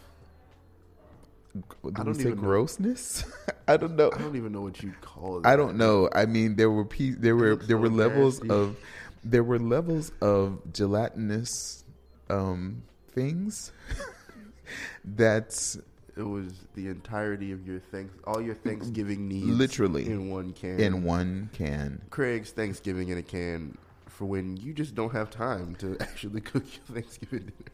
[1.97, 3.25] I don't say even grossness?
[3.69, 4.11] I don't know.
[4.15, 5.47] I don't even know what you call it.
[5.47, 6.09] I don't know.
[6.13, 8.77] I mean, there were pe- there were there so were levels of
[9.25, 11.85] there were levels of gelatinous
[12.31, 13.73] um, things
[15.05, 15.77] that
[16.17, 20.07] It was the entirety of your thanks, all your Thanksgiving needs, Literally.
[20.07, 20.81] in one can.
[20.81, 22.03] in one can.
[22.11, 26.65] Craig's Thanksgiving in a can for when you just don't have time to actually cook
[26.65, 27.71] your Thanksgiving dinner.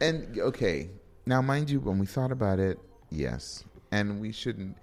[0.00, 0.90] And okay,
[1.26, 2.78] now mind you, when we thought about it,
[3.10, 4.76] yes, and we shouldn't.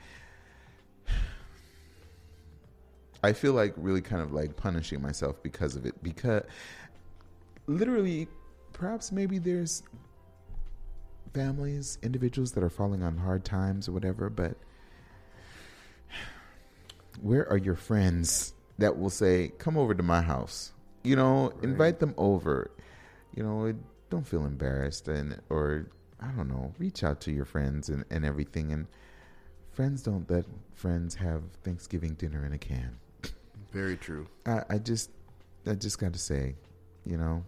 [3.23, 6.43] I feel like really kind of like punishing myself because of it because
[7.67, 8.27] literally,
[8.73, 9.81] perhaps maybe there's
[11.33, 14.55] families, individuals that are falling on hard times or whatever, but
[17.21, 20.73] where are your friends that will say, "Come over to my house"?
[21.03, 22.71] You know, invite them over.
[23.33, 23.73] You know,
[24.09, 25.88] don't feel embarrassed and or
[26.21, 28.71] I don't know, reach out to your friends and, and everything.
[28.71, 28.88] And
[29.71, 32.97] friends don't let friends have Thanksgiving dinner in a can.
[33.71, 34.28] Very true.
[34.45, 35.10] I, I just,
[35.67, 36.56] I just got to say,
[37.06, 37.43] you know,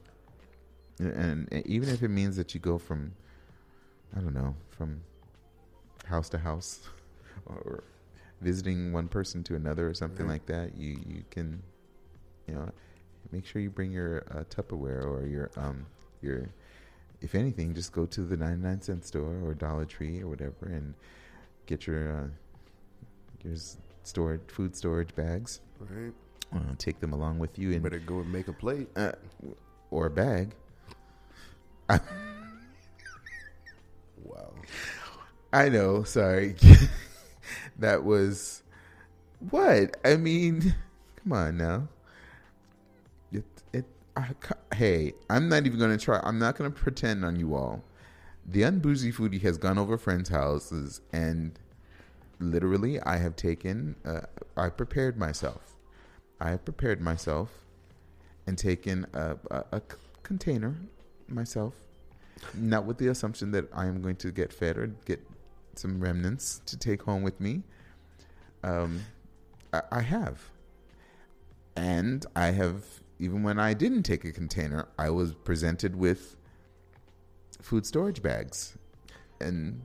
[1.00, 3.14] and, and even if it means that you go from,
[4.16, 5.02] I don't know, from
[6.06, 6.82] house to house,
[7.46, 7.84] or
[8.42, 10.34] visiting one person to another or something Right.
[10.34, 11.62] like that, you you can,
[12.48, 12.70] you know,
[13.32, 15.86] make sure you bring your uh, Tupperware or your um
[16.22, 16.50] your,
[17.22, 20.66] if anything, just go to the ninety nine cent store or Dollar Tree or whatever
[20.68, 20.94] and
[21.66, 22.28] get your uh,
[23.44, 25.62] your s- stored food storage bags.
[25.80, 26.14] Right.
[26.56, 28.88] Uh, take them along with you and Better go and make a plate.
[28.96, 29.12] uh,
[29.92, 30.56] or a bag.
[34.24, 34.52] Wow.
[35.54, 36.04] I know.
[36.04, 36.56] Sorry,
[37.80, 38.64] that was
[39.50, 40.76] what I mean.
[41.24, 41.88] Come on now.
[44.18, 46.20] I, hey, I'm not even going to try.
[46.24, 47.84] I'm not going to pretend on you all.
[48.46, 51.60] The unbougie foodie has gone over friends' houses and
[52.40, 53.96] literally, I have taken.
[54.06, 54.22] Uh,
[54.56, 55.76] I prepared myself.
[56.40, 57.52] I have prepared myself
[58.46, 59.82] and taken a,
[60.24, 60.76] container
[61.28, 61.74] myself,
[62.54, 65.20] not with the assumption that I am going to get fed or get
[65.76, 67.64] some remnants to take home with me.
[68.64, 69.02] Um,
[69.74, 70.50] I, I have,
[71.76, 72.84] and I have
[73.20, 76.36] even when I didn't take a container, I was presented with
[77.62, 78.78] food storage bags,
[79.40, 79.82] and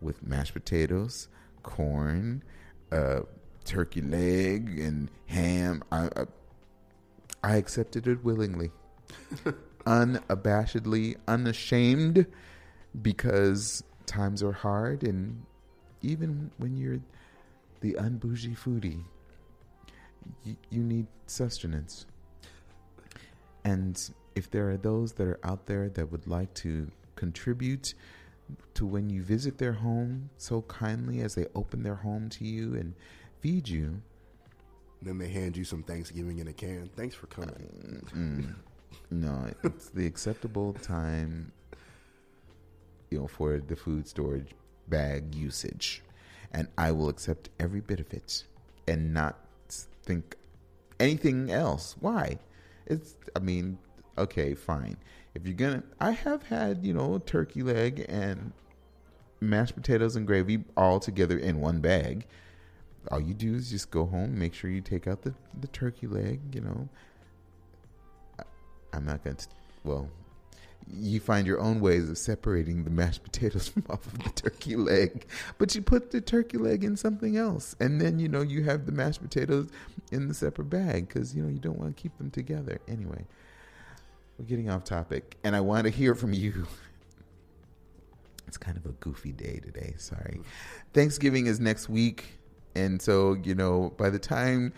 [0.00, 1.28] with mashed potatoes,
[1.62, 2.42] corn,
[2.92, 3.20] uh,
[3.64, 5.82] turkey leg, and ham.
[5.90, 6.24] I, I
[7.42, 8.70] I accepted it willingly,
[9.86, 12.26] unabashedly, unashamed,
[13.02, 15.44] because times are hard, and
[16.00, 17.00] even when you're
[17.80, 19.04] the unbougie foodie,
[20.42, 22.06] you, you need sustenance.
[23.64, 23.98] And
[24.34, 27.94] if there are those that are out there that would like to contribute
[28.74, 32.74] to when you visit their home so kindly as they open their home to you
[32.74, 32.94] and
[33.40, 34.02] feed you,
[35.02, 36.90] Then they hand you some Thanksgiving in a can.
[36.96, 38.02] Thanks for coming.
[38.14, 38.54] Mm,
[39.10, 41.52] no, it's the acceptable time,
[43.10, 44.50] you know, for the food storage
[44.88, 46.02] bag usage,
[46.52, 48.44] and I will accept every bit of it
[48.88, 49.38] and not
[50.02, 50.36] think
[51.00, 51.96] anything else.
[52.00, 52.38] Why?
[52.86, 53.16] It's.
[53.34, 53.78] I mean,
[54.18, 54.96] okay, fine.
[55.34, 58.52] If you're gonna, I have had you know turkey leg and
[59.40, 62.26] mashed potatoes and gravy all together in one bag.
[63.10, 66.06] All you do is just go home, make sure you take out the, the turkey
[66.06, 66.88] leg, you know,
[68.94, 69.46] I'm not going to.
[69.82, 70.08] Well,
[70.92, 74.76] you find your own ways of separating the mashed potatoes from off of the turkey
[74.76, 75.26] leg,
[75.58, 78.86] but you put the turkey leg in something else, and then you know you have
[78.86, 79.68] the mashed potatoes
[80.12, 82.78] in the separate bag because you know you don't want to keep them together.
[82.88, 83.24] Anyway,
[84.38, 86.66] we're getting off topic, and I want to hear from you.
[88.46, 89.94] It's kind of a goofy day today.
[89.96, 90.40] Sorry.
[90.92, 92.38] Thanksgiving is next week,
[92.74, 94.72] and so you know by the time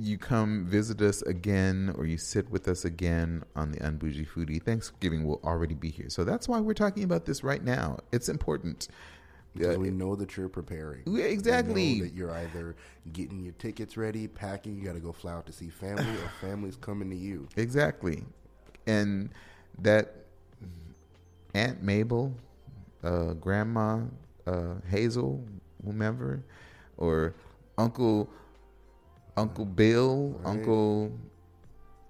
[0.00, 4.62] you come visit us again or you sit with us again on the Unbougie Foodie,
[4.62, 6.08] Thanksgiving will already be here.
[6.08, 7.98] So that's why we're talking about this right now.
[8.12, 8.88] It's important.
[9.54, 11.02] Because Uh, we know that you're preparing.
[11.06, 11.98] Yeah, exactly.
[11.98, 12.76] know that you're either
[13.12, 14.76] getting your tickets ready, packing.
[14.76, 17.48] You got to go fly out to see family, or family's coming to you.
[17.56, 18.24] Exactly.
[18.86, 19.30] And
[19.80, 20.14] that
[21.54, 22.34] Aunt Mabel,
[23.02, 24.02] uh, Grandma
[24.46, 25.44] uh, Hazel,
[25.84, 26.42] whomever,
[26.96, 27.34] or
[27.78, 28.28] Uncle
[29.38, 30.50] Uncle Bill, Right.
[30.50, 31.12] Uncle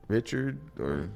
[0.08, 1.08] Richard, or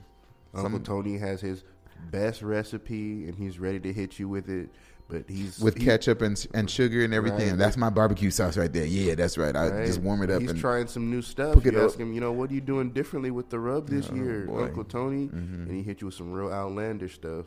[0.55, 1.65] Uncle some- Tony has his
[2.11, 4.69] best recipe, and he's ready to hit you with it.
[5.09, 7.51] But he's with he- ketchup and and sugar and everything.
[7.51, 7.59] Right.
[7.59, 8.87] That's my barbecue sauce right there.
[8.87, 9.55] Yeah, that's right.
[9.55, 9.87] I right?
[9.87, 11.63] just warm it up He's trying some new stuff.
[11.65, 11.91] You up.
[11.91, 14.47] ask him, you know, what are you doing differently with the rub this Oh, year,
[14.47, 14.65] boy.
[14.65, 15.29] Uncle Tony?
[15.29, 15.67] Mhm.
[15.69, 17.47] And he hit you with some real outlandish stuff.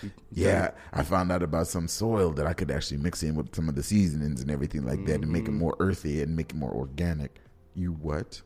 [0.00, 3.54] He- Yeah, I found out about some soil that I could actually mix in with
[3.54, 5.58] some of the seasonings and everything like that and make it Mhm.
[5.58, 7.40] more earthy and make it more organic.
[7.74, 8.40] You what?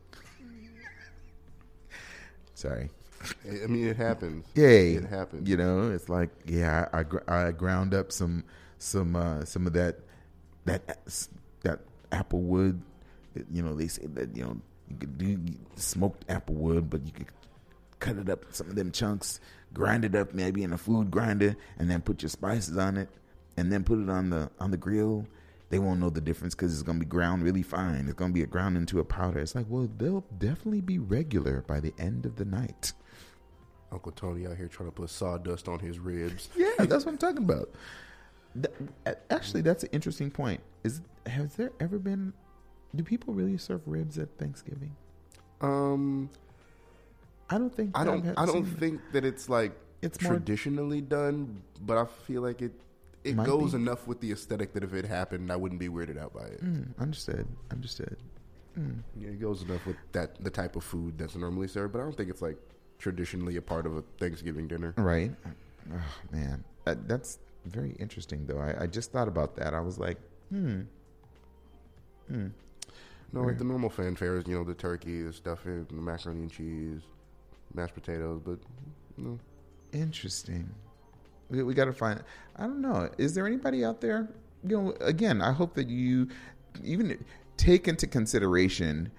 [2.53, 2.89] Sorry.
[3.45, 4.45] I mean, it happens.
[4.55, 4.93] Yay.
[4.93, 5.47] It happens.
[5.49, 8.43] You know, it's like yeah, I gr- I ground up some
[8.77, 9.99] some uh, some of that
[10.65, 10.99] that
[11.63, 11.79] that
[12.11, 12.81] apple wood.
[13.51, 14.57] You know, they say that you know
[14.89, 15.39] you could do
[15.75, 17.27] smoked apple wood, but you could
[17.99, 19.39] cut it up some of them chunks,
[19.73, 23.09] grind it up maybe in a food grinder, and then put your spices on it,
[23.57, 25.25] and then put it on the on the grill.
[25.69, 28.05] They won't know the difference because it's gonna be ground really fine.
[28.05, 29.39] It's gonna be ground into a powder.
[29.39, 32.93] It's like, well, they'll definitely be regular by the end of the night.
[33.91, 36.49] Uncle Tony out here trying to put sawdust on his ribs.
[36.55, 37.69] Yeah, that's what I'm talking about.
[38.61, 40.61] Th- actually, that's an interesting point.
[40.83, 42.33] Is has there ever been?
[42.95, 44.95] Do people really serve ribs at Thanksgiving?
[45.61, 46.29] Um,
[47.49, 47.97] I don't think.
[47.97, 48.25] I don't.
[48.37, 49.71] I've don't think that it's like
[50.03, 52.73] It's more- traditionally done, but I feel like it.
[53.23, 53.77] It Might goes be.
[53.77, 56.63] enough with the aesthetic that if it happened, I wouldn't be weirded out by it.
[56.63, 57.47] Mm, understood.
[57.71, 58.17] Understood.
[58.77, 58.97] Mm.
[59.17, 62.03] Yeah, it goes enough with that the type of food that's normally served, but I
[62.03, 62.57] don't think it's like
[62.99, 64.93] traditionally a part of a Thanksgiving dinner.
[64.97, 65.31] Right.
[65.93, 65.97] Oh,
[66.31, 68.45] man, Uh, that's very interesting.
[68.45, 69.73] Though I, I just thought about that.
[69.73, 70.17] I was like,
[70.49, 70.81] hmm.
[72.27, 72.47] Hmm.
[73.31, 76.51] No, like the normal fanfare is you know the turkey, the stuffing, the macaroni and
[76.51, 77.01] cheese,
[77.73, 78.59] mashed potatoes, but
[79.17, 79.39] you know,
[79.91, 80.69] Interesting.
[81.53, 82.21] We, we got to find.
[82.55, 83.09] I don't know.
[83.19, 84.27] Is there anybody out there?
[84.67, 86.27] You know, again, I hope that you
[86.83, 87.23] even
[87.57, 89.11] take into consideration.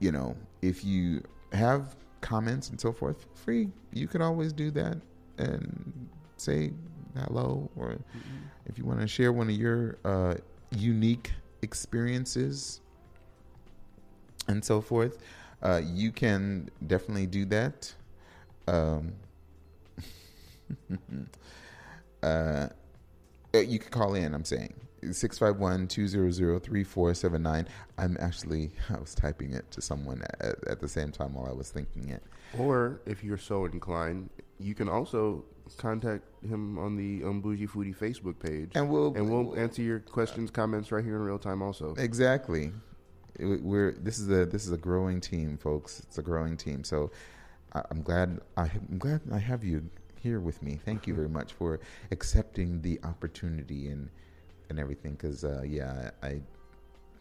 [0.00, 3.68] You know, if you have comments and so forth, free.
[3.92, 4.98] You could always do that
[5.38, 6.72] and say
[7.16, 7.96] hello, or
[8.66, 10.34] if you want to share one of your uh,
[10.76, 11.30] unique
[11.62, 12.80] experiences
[14.48, 15.18] and so forth,
[15.62, 17.94] uh, you can definitely do that.
[18.66, 19.12] Um,
[22.22, 22.68] uh,
[23.54, 24.74] uh, you can call in, I'm saying.
[25.02, 27.66] 651-200-3479.
[27.98, 31.52] I'm actually, I was typing it to someone at, at the same time while I
[31.52, 32.22] was thinking it.
[32.58, 35.44] or if you're so inclined, you can also
[35.78, 40.00] contact him on the um, Bougie Foodie Facebook page, And we'll, and we'll answer your
[40.00, 41.62] questions, comments right here in real time.
[41.62, 42.72] Also, Exactly.
[43.38, 46.00] We're this is a this is a growing team, folks.
[46.00, 46.84] It's a growing team.
[46.84, 47.10] So
[47.72, 49.88] I- I'm glad I, I'm glad I have you
[50.22, 50.78] here with me.
[50.84, 54.08] Thank you very much for accepting the opportunity and
[54.68, 55.12] and everything.
[55.12, 56.40] Because uh, yeah, I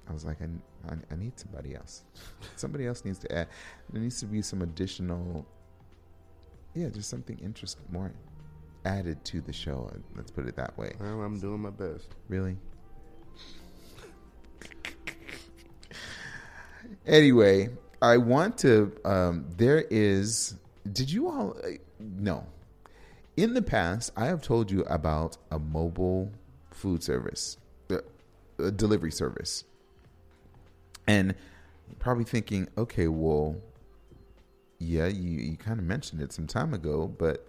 [0.07, 0.47] I was like I,
[0.91, 2.03] I I need somebody else.
[2.55, 3.47] somebody else needs to add.
[3.91, 5.45] There needs to be some additional.
[6.75, 8.11] Yeah, just something interesting more
[8.85, 9.91] added to the show.
[10.15, 10.93] Let's put it that way.
[10.99, 12.15] well, I'm doing my best.
[12.27, 12.57] Really?
[17.05, 17.69] anyway,
[18.01, 18.91] I want to.
[19.05, 20.55] Um, there is.
[20.91, 21.57] Did you all?
[21.63, 22.45] Uh, no.
[23.39, 26.29] In the past, I have told you about a mobile
[26.71, 27.55] food service,
[27.89, 27.99] uh,
[28.61, 29.63] a delivery service,
[31.07, 31.33] and
[31.99, 33.55] probably thinking, okay, well,
[34.77, 37.47] yeah, you you kind of mentioned it some time ago, but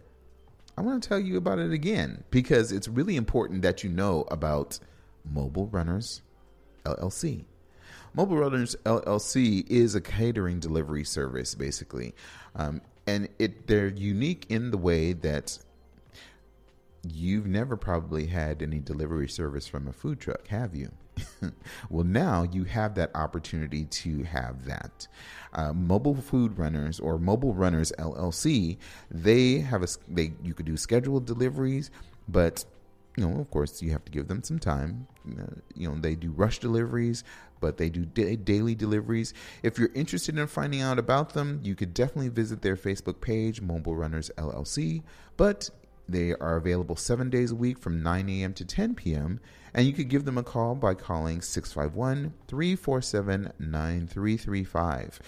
[0.78, 4.28] I want to tell you about it again because it's really important that you know
[4.30, 4.78] about
[5.28, 6.22] Mobile Runners
[6.84, 7.47] LLC.
[8.14, 12.14] Mobile Runners LLC is a catering delivery service, basically,
[12.55, 15.59] um, and it they're unique in the way that
[17.09, 20.90] you've never probably had any delivery service from a food truck, have you?
[21.90, 25.07] well, now you have that opportunity to have that.
[25.53, 28.78] Uh, mobile Food Runners or Mobile Runners LLC,
[29.11, 31.90] they have a they you could do scheduled deliveries,
[32.28, 32.64] but
[33.16, 35.07] you know, of course, you have to give them some time.
[35.28, 35.42] Uh,
[35.74, 37.24] you know, they do rush deliveries,
[37.61, 39.34] but they do da- daily deliveries.
[39.62, 43.61] If you're interested in finding out about them, you could definitely visit their Facebook page,
[43.61, 45.03] Mobile Runners LLC.
[45.36, 45.70] But
[46.12, 48.54] they are available seven days a week from 9 a.m.
[48.54, 49.40] to 10 p.m.
[49.72, 55.20] And you could give them a call by calling 651 347 9335.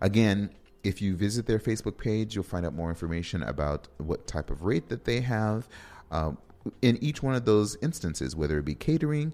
[0.00, 0.50] Again,
[0.82, 4.62] if you visit their Facebook page, you'll find out more information about what type of
[4.62, 5.68] rate that they have.
[6.10, 6.32] Uh,
[6.82, 9.32] in each one of those instances, whether it be catering,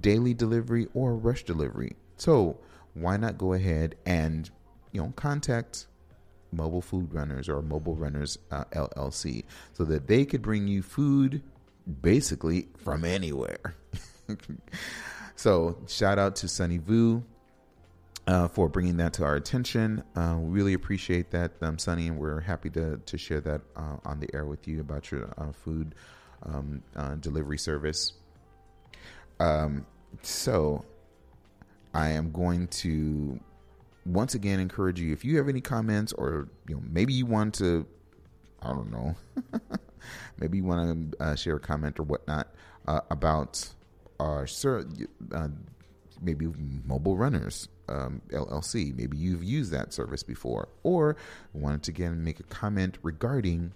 [0.00, 1.96] daily delivery, or rush delivery.
[2.16, 2.58] So,
[2.94, 4.50] why not go ahead and
[4.92, 5.86] you know contact
[6.52, 11.42] Mobile Food Runners or Mobile Runners uh, LLC so that they could bring you food
[12.02, 13.74] basically from anywhere.
[15.36, 17.24] so, shout out to Sonny Vu
[18.26, 20.02] uh, for bringing that to our attention.
[20.14, 23.96] Uh, we really appreciate that, um, Sonny, and we're happy to, to share that uh,
[24.04, 25.94] on the air with you about your uh, food
[26.44, 28.12] um, uh, delivery service.
[29.38, 29.86] Um,
[30.22, 30.84] so,
[31.94, 33.40] I am going to
[34.06, 37.54] once again encourage you if you have any comments or you know maybe you want
[37.54, 37.86] to
[38.62, 39.14] i don't know
[40.38, 42.48] maybe you want to uh, share a comment or whatnot
[42.86, 43.68] uh, about
[44.18, 44.84] our sir
[45.32, 45.48] uh,
[46.22, 46.46] maybe
[46.84, 51.16] mobile runners um, llc maybe you've used that service before or
[51.52, 53.72] wanted to again make a comment regarding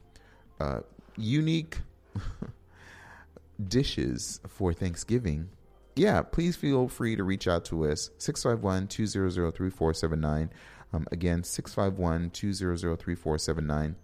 [0.61, 0.81] uh,
[1.17, 1.79] unique
[3.69, 5.49] dishes for thanksgiving
[5.97, 10.51] yeah, please feel free to reach out to us 651 200 3479.
[10.93, 13.97] Um, again, 651 200 3479.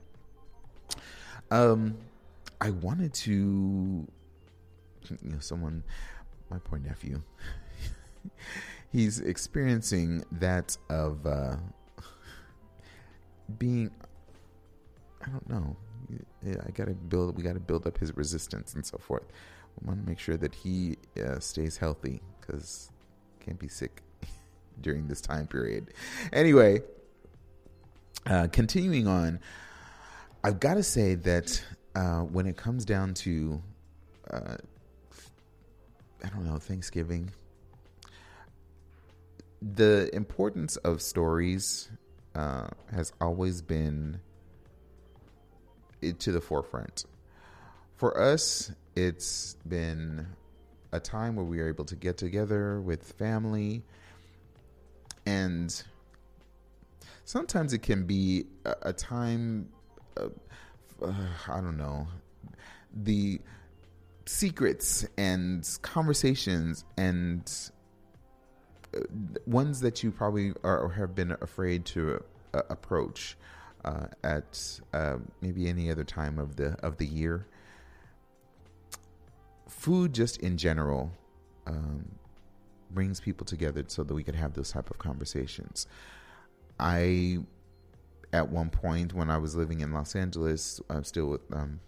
[1.51, 1.97] Um,
[2.61, 4.09] I wanted to, you
[5.23, 5.83] know, someone,
[6.51, 7.23] my poor nephew,
[8.93, 11.57] he's experiencing that of uh,
[13.59, 13.91] being,
[15.25, 15.77] I don't know.
[16.45, 17.37] I gotta build.
[17.37, 19.25] We gotta build up his resistance and so forth.
[19.81, 22.91] We want to make sure that he uh, stays healthy because
[23.41, 24.03] can't be sick
[24.81, 25.93] during this time period.
[26.33, 26.83] Anyway,
[28.27, 29.41] uh, continuing on,
[30.45, 31.63] I've got to say that
[31.95, 33.63] uh, when it comes down to,
[34.31, 34.57] uh,
[36.25, 37.31] I don't know, Thanksgiving,
[39.61, 41.91] the importance of stories
[42.35, 44.21] uh, has always been
[46.19, 47.05] to the forefront.
[48.01, 50.27] For us, it's been
[50.91, 53.83] a time where we are able to get together with family.
[55.27, 55.71] And
[57.27, 59.69] sometimes it can be a, a time
[60.17, 60.29] uh,
[61.03, 61.13] uh,
[61.49, 62.09] i don't know
[63.05, 63.39] the
[64.25, 67.71] secrets and conversations and
[68.97, 69.01] uh,
[69.47, 72.25] ones that you probably are have been afraid to
[72.55, 73.37] uh, approach
[73.85, 77.47] uh, at uh, maybe any other time of the of the year
[79.71, 81.13] food just in general
[81.67, 82.05] um,
[82.91, 85.87] brings people together so that we could have those type of conversations.
[86.79, 87.39] I,
[88.33, 91.81] at one point when I was living in Los Angeles, I'm still um,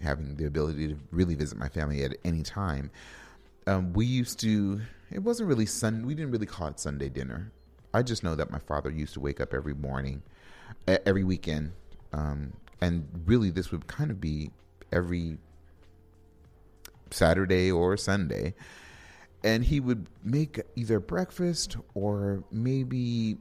[0.00, 2.90] having the ability to really visit my family at any time.
[3.66, 4.80] Um, we used to.
[5.10, 6.06] It wasn't really Sun.
[6.06, 7.52] We didn't really call it Sunday dinner.
[7.92, 10.22] I just know that my father used to wake up every morning,
[10.86, 11.72] every weekend,
[12.12, 14.50] um, and really this would kind of be
[14.92, 15.38] every
[17.10, 18.54] Saturday or Sunday.
[19.44, 23.38] And he would make either breakfast or maybe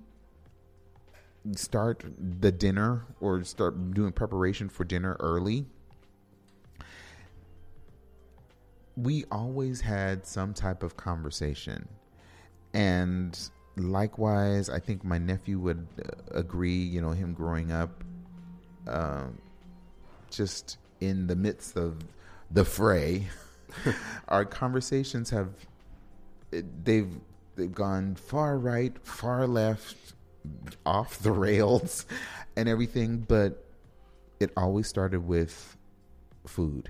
[1.56, 2.04] start
[2.40, 5.66] the dinner or start doing preparation for dinner early.
[8.96, 11.88] We always had some type of conversation.
[12.74, 13.38] And
[13.76, 18.04] likewise, I think my nephew would uh, agree, you know, him growing up
[18.88, 19.38] um,
[20.30, 21.98] just in the midst of
[22.52, 23.28] the fray.
[24.28, 25.50] our conversations have
[26.84, 27.12] they've
[27.56, 30.14] they've gone far right, far left,
[30.86, 32.06] off the rails,
[32.56, 33.20] and everything.
[33.28, 33.64] But
[34.40, 35.76] it always started with
[36.46, 36.90] food.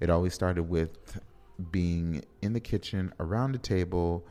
[0.00, 1.20] It always started with
[1.70, 4.26] being in the kitchen around a table.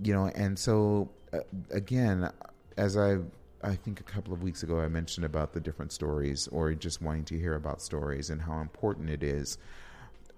[0.00, 1.38] You know, and so uh,
[1.70, 2.30] again,
[2.76, 3.18] as I
[3.66, 7.02] I think a couple of weeks ago I mentioned about the different stories or just
[7.02, 9.58] wanting to hear about stories and how important it is.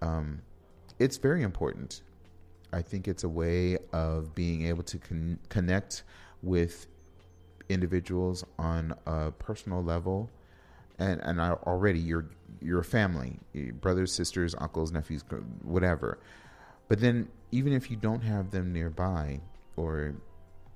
[0.01, 0.41] Um,
[0.97, 2.01] it's very important.
[2.73, 6.03] I think it's a way of being able to con- connect
[6.41, 6.87] with
[7.69, 10.31] individuals on a personal level,
[10.97, 12.25] and and already you're
[12.61, 13.37] you're a family,
[13.79, 15.23] brothers, sisters, uncles, nephews,
[15.61, 16.17] whatever.
[16.87, 19.41] But then even if you don't have them nearby,
[19.75, 20.15] or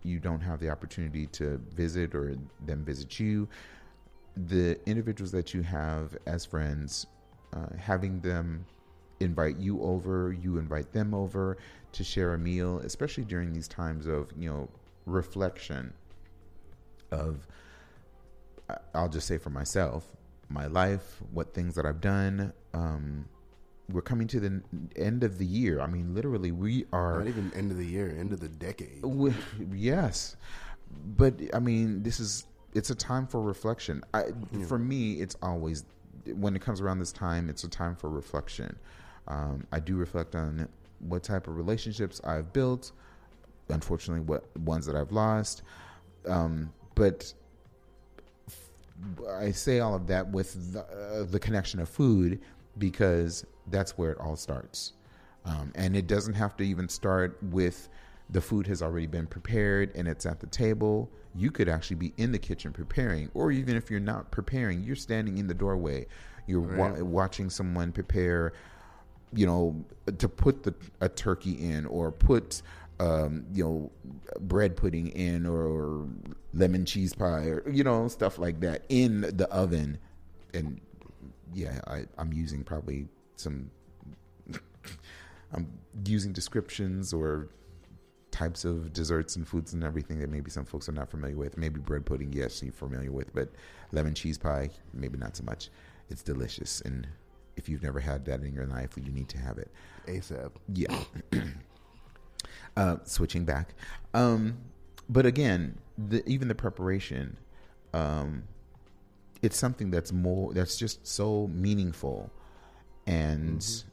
[0.03, 2.35] you don't have the opportunity to visit or
[2.65, 3.47] them visit you,
[4.35, 7.07] the individuals that you have as friends,
[7.53, 8.65] uh, having them
[9.19, 11.57] invite you over, you invite them over
[11.93, 14.69] to share a meal, especially during these times of, you know,
[15.05, 15.93] reflection
[17.11, 17.47] of,
[18.93, 20.05] I'll just say for myself,
[20.49, 23.25] my life, what things that I've done, um,
[23.89, 24.61] we're coming to the
[24.95, 25.81] end of the year.
[25.81, 29.03] I mean, literally, we are not even end of the year, end of the decade.
[29.03, 29.33] We,
[29.73, 30.35] yes,
[31.17, 34.03] but I mean, this is it's a time for reflection.
[34.13, 34.65] I, yeah.
[34.65, 35.85] For me, it's always
[36.25, 38.77] when it comes around this time, it's a time for reflection.
[39.27, 40.67] Um, I do reflect on
[40.99, 42.91] what type of relationships I've built.
[43.69, 45.63] Unfortunately, what ones that I've lost,
[46.27, 47.33] um, but
[49.29, 52.41] I say all of that with the, uh, the connection of food
[52.77, 54.93] because that's where it all starts.
[55.45, 57.89] Um, and it doesn't have to even start with
[58.29, 61.09] the food has already been prepared and it's at the table.
[61.35, 64.95] You could actually be in the kitchen preparing, or even if you're not preparing, you're
[64.95, 66.07] standing in the doorway.
[66.47, 66.97] You're right.
[66.97, 68.53] wa- watching someone prepare,
[69.33, 69.83] you know,
[70.17, 72.61] to put the, a turkey in or put,
[72.99, 73.91] um, you know,
[74.41, 76.07] bread pudding in or, or
[76.53, 79.97] lemon cheese pie or, you know, stuff like that in the oven.
[80.53, 80.79] And
[81.53, 83.69] yeah, I, I'm using probably some
[85.53, 85.71] I'm
[86.05, 87.49] using descriptions or
[88.31, 91.57] types of desserts and foods and everything that maybe some folks are not familiar with.
[91.57, 93.49] Maybe bread pudding, yes, you're familiar with, but
[93.91, 95.69] lemon cheese pie, maybe not so much.
[96.09, 97.07] It's delicious, and
[97.55, 99.71] if you've never had that in your life, you need to have it
[100.07, 100.51] ASAP.
[100.73, 100.99] Yeah.
[102.77, 103.75] uh, switching back,
[104.13, 104.57] um,
[105.07, 107.37] but again, the, even the preparation,
[107.93, 108.43] um,
[109.41, 112.31] it's something that's more that's just so meaningful
[113.05, 113.89] and mm-hmm.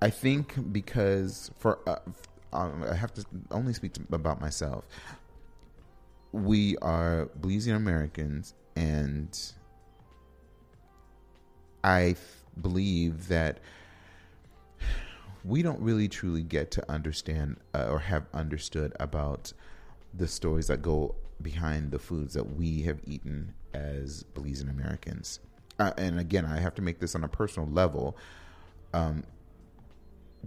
[0.00, 1.98] I think because for uh,
[2.52, 4.86] um, I have to only speak to, about myself.
[6.32, 9.38] We are Belizean Americans, and
[11.82, 12.16] I
[12.60, 13.60] believe that
[15.44, 19.52] we don't really truly get to understand uh, or have understood about
[20.14, 25.40] the stories that go behind the foods that we have eaten as Belizean Americans.
[25.78, 28.16] Uh, and again, I have to make this on a personal level.
[28.92, 29.24] Um,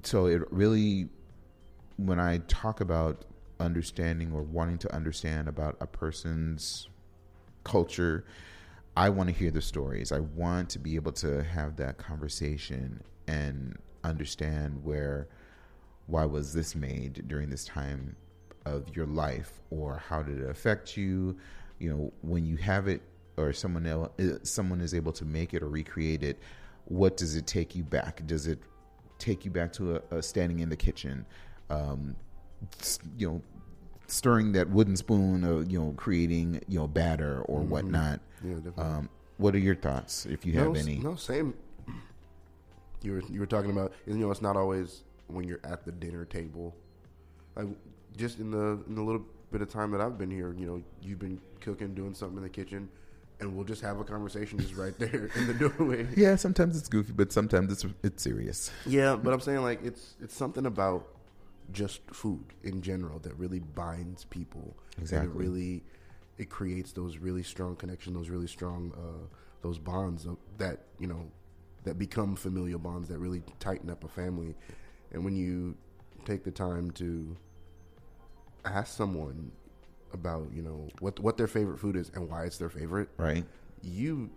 [0.04, 1.08] so it really,
[1.98, 3.26] when I talk about
[3.60, 6.90] understanding or wanting to understand about a person's
[7.64, 8.26] culture,
[8.98, 10.12] I want to hear the stories.
[10.12, 15.30] I want to be able to have that conversation and understand where,
[16.08, 18.18] why was this made during this time
[18.66, 21.38] of your life, or how did it affect you?
[21.80, 23.02] You know, when you have it,
[23.42, 24.10] or someone else,
[24.44, 26.40] someone is able to make it or recreate it.
[26.86, 28.26] What does it take you back?
[28.26, 28.60] Does it
[29.18, 31.26] take you back to a, a standing in the kitchen?
[31.70, 32.16] Um,
[33.18, 33.42] you know,
[34.08, 37.68] stirring that wooden spoon or you know creating you know batter or Mhm.
[37.70, 38.84] whatnot Yeah, definitely.
[38.84, 41.54] um, what are your thoughts if you have no, any No, same.
[43.04, 45.92] You were you were talking about you know it's not always when you're at the
[45.92, 46.76] dinner table,
[47.56, 47.68] like
[48.18, 50.84] just in the in the little bit of time that I've been here, you know,
[51.02, 52.90] you've been cooking, doing something in the kitchen,
[53.42, 56.08] and we'll just have a conversation just right there in the doorway.
[56.16, 60.16] yeah sometimes it's goofy but sometimes it's it's serious Yeah, but I'm saying like it's
[60.22, 61.08] it's something about
[61.74, 64.76] just food in general that really binds people.
[64.98, 65.30] And Exactly.
[65.30, 65.84] it really
[66.38, 69.26] it creates those really strong connections, those really strong uh,
[69.62, 70.28] those bonds
[70.58, 71.30] that you know
[71.84, 74.56] that become familial bonds that really tighten up a family.
[75.12, 75.76] And when you
[76.26, 77.36] take the time to
[78.66, 79.52] ask someone
[80.14, 83.46] about you know what what their favorite food is and why it's their favorite, right
[83.84, 84.30] you,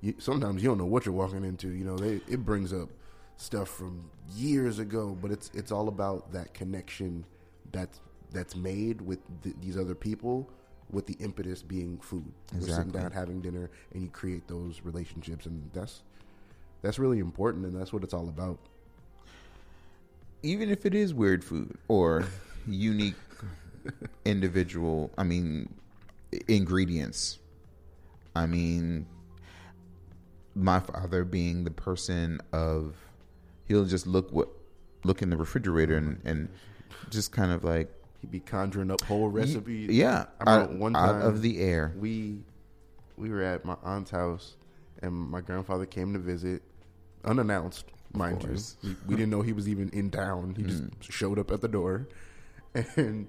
[0.00, 1.68] you sometimes you don't know what you're walking into.
[1.68, 2.88] You know, they it brings up
[3.36, 7.24] stuff from years ago, but it's it's all about that connection
[7.72, 8.00] that's
[8.32, 10.48] that's made with th- these other people,
[10.90, 12.32] with the impetus being food.
[12.52, 16.02] We're sitting down having dinner, and you create those relationships, and that's
[16.82, 18.58] that's really important, and that's what it's all about.
[20.42, 22.24] even if it is weird food or
[22.66, 23.14] unique
[24.24, 25.68] individual i mean
[26.48, 27.38] ingredients.
[28.34, 29.06] I mean
[30.54, 32.94] my father being the person of
[33.66, 34.48] he'll just look what
[35.04, 36.48] look in the refrigerator and, and
[37.10, 39.90] just kind of like He'd be conjuring up whole recipes.
[39.90, 41.92] yeah I out, one out time of the air.
[41.98, 42.38] we
[43.16, 44.56] we were at my aunt's house
[45.02, 46.62] and my grandfather came to visit
[47.24, 48.56] unannounced mind you.
[48.82, 50.54] we, we didn't know he was even in town.
[50.56, 50.90] He just mm.
[51.00, 52.08] showed up at the door.
[52.96, 53.28] And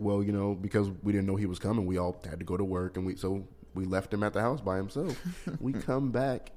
[0.00, 2.56] well you know because we didn't know he was coming we all had to go
[2.56, 5.20] to work and we so we left him at the house by himself
[5.60, 6.50] we come back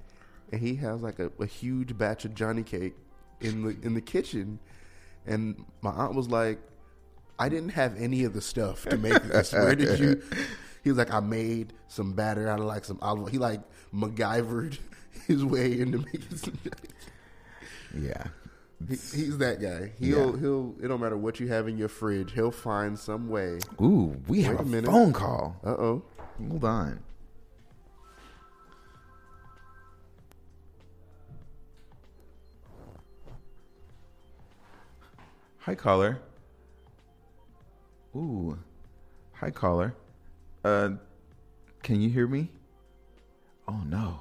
[0.51, 2.95] and he has like a, a huge batch of johnny cake
[3.41, 4.59] in the in the kitchen
[5.25, 6.59] and my aunt was like
[7.39, 9.53] I didn't have any of the stuff to make this.
[9.53, 10.21] Where did you?
[10.83, 13.29] He was like, I made some batter out of like some olive.
[13.29, 13.61] He like
[13.93, 14.77] MacGyvered
[15.27, 16.57] his way into making some.
[17.97, 18.27] yeah
[18.89, 19.91] He, he's that guy.
[19.99, 20.39] He'll Yeah.
[20.39, 20.75] he'll.
[20.81, 22.33] It don't matter what you have in your fridge.
[22.33, 23.59] He'll find some way.
[23.81, 24.89] ooh we have Wait a a, minute.
[24.91, 26.03] phone call Uh oh.
[26.49, 26.99] hold on
[35.59, 36.19] Hi, caller.
[38.15, 38.57] Ooh.
[39.33, 39.95] Hi, caller.
[40.63, 40.91] Uh,
[41.81, 42.49] can you hear me?
[43.67, 44.19] Oh, no.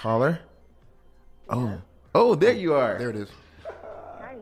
[0.00, 0.38] Caller?
[1.50, 1.78] Oh.
[2.14, 2.96] Oh, there you are.
[2.98, 3.28] There it is.
[4.18, 4.36] Hi.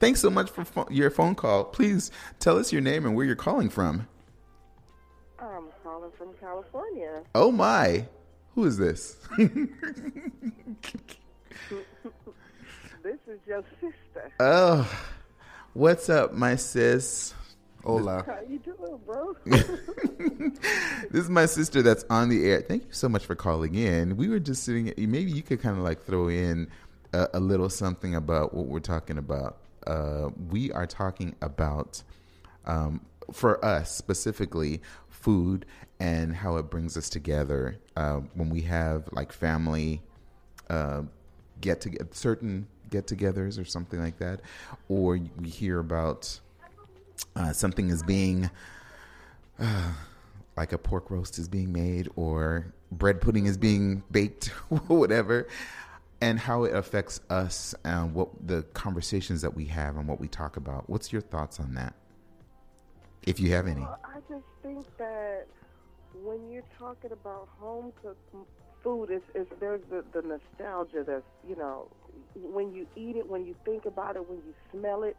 [0.00, 1.62] Thanks so much for pho- your phone call.
[1.62, 2.10] Please
[2.40, 4.08] tell us your name and where you're calling from.
[5.38, 7.22] I'm calling from California.
[7.32, 8.08] Oh, my.
[8.56, 9.18] Who is this?
[13.02, 14.30] This is your sister.
[14.38, 14.88] oh,
[15.72, 17.34] what's up, my sis?
[17.84, 18.22] Hola.
[18.24, 19.36] How you doing, bro?
[21.10, 22.62] This is my sister that's on the air.
[22.62, 24.16] Thank you so much for calling in.
[24.16, 24.94] We were just sitting.
[24.96, 26.68] Maybe you could kind of like throw in
[27.12, 29.58] a, a little something about what we're talking about.
[29.86, 32.02] Uh, we are talking about,
[32.66, 33.00] um,
[33.32, 35.66] for us specifically, food
[36.00, 40.00] and how it brings us together uh, when we have like family
[40.70, 41.02] uh,
[41.60, 44.40] get to certain get-togethers or something like that,
[44.88, 46.40] or we hear about
[47.36, 48.50] uh, something is being
[50.56, 54.48] like a pork roast is being made or bread pudding is being baked
[54.88, 55.46] whatever
[56.20, 60.28] and how it affects us and what the conversations that we have and what we
[60.28, 60.88] talk about.
[60.88, 61.94] What's your thoughts on that?
[63.24, 63.80] If you have any.
[63.80, 65.46] Well, I just think that
[66.22, 68.34] when you're talking about home cooked
[68.84, 71.88] food, it's, it's there's the, the nostalgia that's you know
[72.34, 75.16] when you eat it, when you think about it, when you smell it,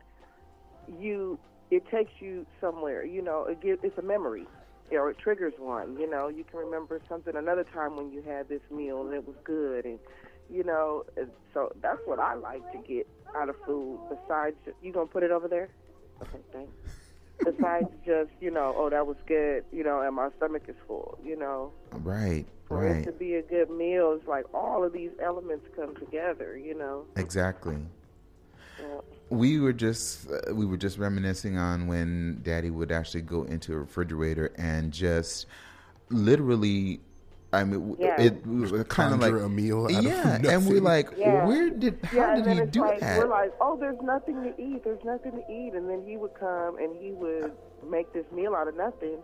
[1.00, 1.38] you
[1.76, 3.06] it takes you somewhere.
[3.06, 4.46] You know, it gives, it's a memory,
[4.92, 5.98] or it triggers one.
[6.00, 9.26] You know, you can remember something another time when you had this meal and it
[9.28, 10.00] was good, and
[10.52, 11.04] you know,
[11.54, 14.00] so that's what I like to get out of food.
[14.10, 15.70] Besides, you gonna put it over there?
[16.22, 16.72] Okay, thanks.
[17.44, 21.18] Besides just you know, oh that was good, you know, and my stomach is full.
[21.24, 23.06] You know, Right, for it right.
[23.06, 26.56] to be a good meal, it's like all of these elements come together.
[26.58, 27.06] You know.
[27.16, 27.78] Exactly.
[28.80, 28.86] Yeah.
[29.30, 33.74] We were just uh, we were just reminiscing on when Daddy would actually go into
[33.74, 35.48] a refrigerator and just
[36.10, 37.00] literally.
[37.52, 38.20] I mean, Yeah.
[38.20, 41.46] it was kind of like a meal out of yeah, and we're like, Yeah.
[41.46, 43.20] where did how yeah, did he do like that?
[43.20, 44.84] we're like, oh, there's nothing to eat.
[44.84, 47.52] There's nothing to eat, and then he would come and he would
[47.88, 49.18] make this meal out of nothing.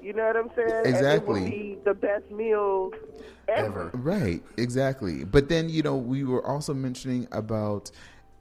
[0.00, 0.70] You know what I'm saying?
[0.72, 1.40] And it Exactly.
[1.42, 2.90] would be the best meal
[3.48, 3.66] ever.
[3.66, 3.90] Ever.
[3.94, 5.24] Right, exactly.
[5.24, 7.90] But then, you know, we were also mentioning about,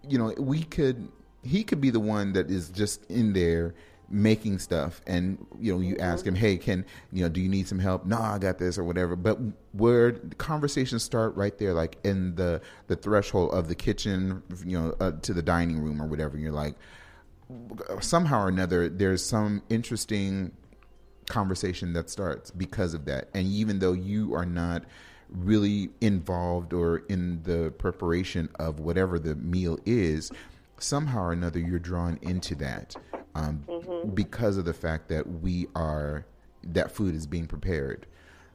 [0.07, 1.09] you know, we could,
[1.43, 3.73] he could be the one that is just in there
[4.09, 5.01] making stuff.
[5.07, 8.05] And, you know, you ask him, hey, can, you know, do you need some help?
[8.05, 9.15] No, I got this or whatever.
[9.15, 9.39] But
[9.71, 14.79] where the conversations start right there, like in the, the threshold of the kitchen, you
[14.79, 16.75] know, uh, to the dining room or whatever, you're like,
[17.99, 20.51] somehow or another, there's some interesting
[21.27, 23.29] conversation that starts because of that.
[23.33, 24.83] And even though you are not
[25.33, 30.31] really involved or in the preparation of whatever the meal is,
[30.77, 32.95] somehow or another you're drawn into that
[33.35, 33.63] um,
[34.13, 36.25] because of the fact that we are
[36.63, 38.05] that food is being prepared.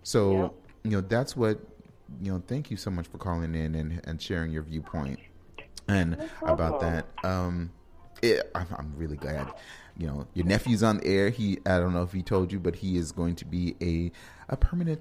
[0.02, 0.48] So Yeah.
[0.84, 1.58] you know that's what
[2.22, 2.42] you know.
[2.46, 5.18] Thank you so much for calling in and, and sharing your viewpoint
[5.88, 7.06] and about that.
[7.24, 7.70] Um,
[8.22, 9.52] it, I'm, I'm really glad.
[9.98, 11.28] You know, your nephew's on the air.
[11.28, 14.10] He, I don't know if he told you, but he is going to be a
[14.52, 15.00] a permanent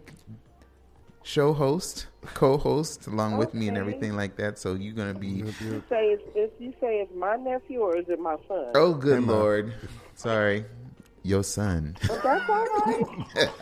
[1.27, 4.57] show host, co-host, along with me and everything like that.
[4.57, 5.27] So you're gonna be.
[5.27, 8.71] You say it's, if you say it's my nephew or is it my son?
[8.75, 9.33] Oh, good Emma.
[9.33, 9.73] lord!
[10.15, 10.65] Sorry,
[11.23, 11.97] your son.
[12.07, 13.05] But that's all right.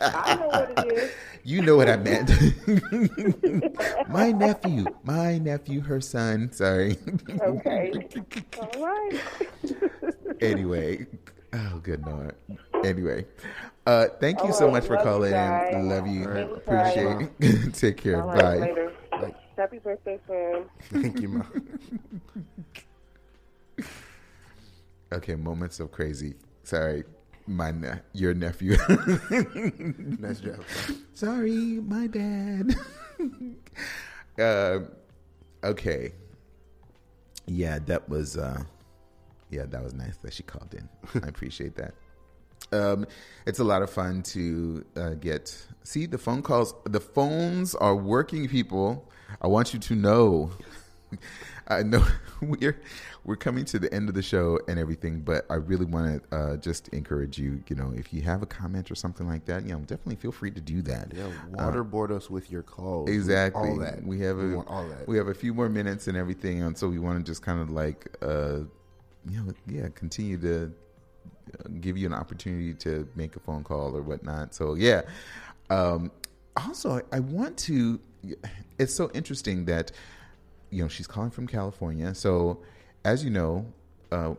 [0.00, 1.10] I know what it is.
[1.42, 2.30] You know what I meant.
[4.08, 6.52] my nephew, my nephew, her son.
[6.52, 6.96] Sorry.
[7.40, 7.92] Okay.
[8.60, 9.20] All right.
[10.40, 11.06] anyway,
[11.52, 12.34] oh good lord.
[12.84, 13.26] Anyway,
[13.86, 15.74] uh, thank you All so much for calling guys.
[15.74, 15.88] in.
[15.88, 16.28] Love you.
[16.30, 16.54] Anytime.
[16.54, 17.74] Appreciate it.
[17.74, 18.22] Take care.
[18.22, 19.18] All right, Bye.
[19.20, 19.34] Bye.
[19.56, 20.64] Happy birthday, son.
[20.90, 21.44] Thank you, ma.
[25.12, 26.34] Okay, moments of crazy.
[26.64, 27.04] Sorry,
[27.46, 28.76] my ne- your nephew.
[30.18, 30.62] Nice job.
[31.14, 32.74] Sorry, my bad.
[34.38, 34.80] uh,
[35.62, 36.12] okay.
[37.46, 38.62] Yeah, that was uh
[39.50, 40.88] yeah, that was nice that she called in.
[41.22, 41.94] I appreciate that.
[42.72, 43.06] Um,
[43.46, 46.74] it's a lot of fun to uh, get see the phone calls.
[46.84, 49.08] The phones are working, people.
[49.40, 50.50] I want you to know.
[51.68, 52.04] I know
[52.40, 52.80] we're
[53.24, 56.36] we're coming to the end of the show and everything, but I really want to
[56.36, 57.62] uh, just encourage you.
[57.68, 60.32] You know, if you have a comment or something like that, you know, definitely feel
[60.32, 61.12] free to do that.
[61.14, 63.10] Yeah, Uh, waterboard us with your calls.
[63.10, 63.70] Exactly.
[63.70, 64.04] All that.
[64.04, 65.08] We have a want all that.
[65.08, 67.60] we have a few more minutes and everything, and so we want to just kind
[67.60, 68.58] of like, uh,
[69.28, 70.68] you know, yeah, continue to uh,
[71.80, 74.54] give you an opportunity to make a phone call or whatnot.
[74.54, 75.02] So yeah.
[75.70, 76.10] Um,
[76.56, 78.00] also, I, want to.
[78.78, 79.92] It's so interesting that
[80.70, 82.14] you know she's calling from California.
[82.14, 82.60] So
[83.04, 83.66] as you know,
[84.10, 84.34] uh,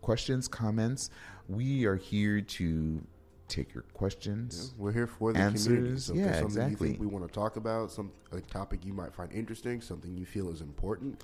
[0.00, 1.10] questions, comments,
[1.48, 3.02] we are here to
[3.48, 4.74] take your questions.
[4.78, 6.00] We're here for the Answers, community.
[6.00, 6.88] So yeah, something exactly.
[6.88, 10.16] you think we want to talk about, some a topic you might find interesting, something
[10.16, 11.22] you feel is important,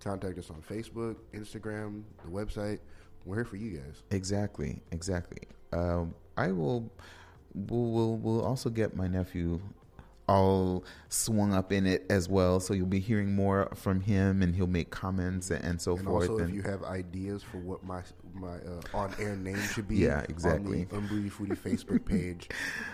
[0.00, 2.78] contact us on Facebook, Instagram, the website.
[3.24, 4.02] We're here for you guys.
[4.10, 5.42] Exactly, exactly.
[5.72, 6.90] um, I will.
[7.54, 9.60] We'll, we'll we'll also get my nephew
[10.28, 12.60] all swung up in it as well.
[12.60, 16.04] So you'll be hearing more from him, and he'll make comments and, and so And
[16.06, 16.30] forth.
[16.30, 19.96] also, if you have ideas for what my my uh, on air name should be,
[19.96, 20.86] Yeah, exactly.
[20.92, 22.48] On the Unbougie Foodie Facebook page,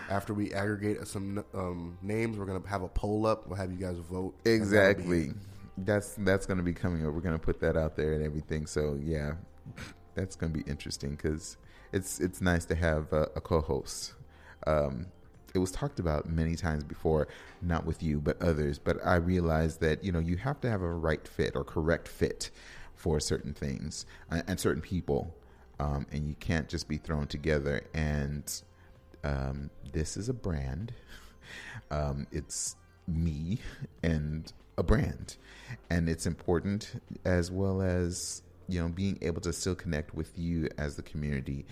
[0.09, 3.47] after we aggregate some um, names, we're gonna have a poll up.
[3.47, 4.33] We'll have you guys vote.
[4.45, 5.31] and Exactly.
[5.77, 7.13] That's that's going to be coming up.
[7.13, 8.65] We're going to put that out there and everything.
[8.65, 9.35] So yeah,
[10.13, 11.55] that's going to be interesting because
[11.93, 14.13] it's it's nice to have a, a co-host.
[14.67, 15.07] Um,
[15.53, 17.27] it was talked about many times before,
[17.61, 18.79] not with you but others.
[18.79, 22.07] But I realized that you know you have to have a right fit or correct
[22.07, 22.51] fit
[22.95, 25.33] for certain things and, and certain people,
[25.79, 27.81] um, and you can't just be thrown together.
[27.93, 28.61] And
[29.23, 30.93] um, this is a brand.
[31.89, 32.75] Um, it's
[33.07, 33.57] me
[34.03, 35.37] and a brand,
[35.89, 40.69] and it's important as well as you know being able to still connect with you
[40.77, 41.65] as the community.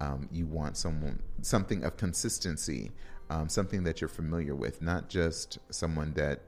[0.00, 2.92] Um, you want someone something of consistency,
[3.30, 6.42] um, something that you're familiar with, not just someone that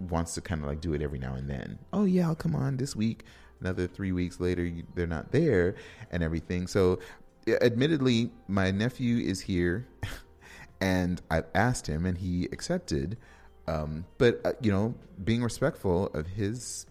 [0.00, 1.78] wants to kind of like do it every now and then.
[1.92, 3.24] Oh yeah, I'll come on this week.
[3.60, 5.74] Another three weeks later, you, they're not there
[6.10, 6.66] and everything.
[6.68, 7.00] So,
[7.60, 9.86] admittedly, my nephew is here,
[10.80, 13.16] and I've asked him, and he accepted.
[13.66, 14.94] Um, but uh, you know,
[15.24, 16.86] being respectful of his,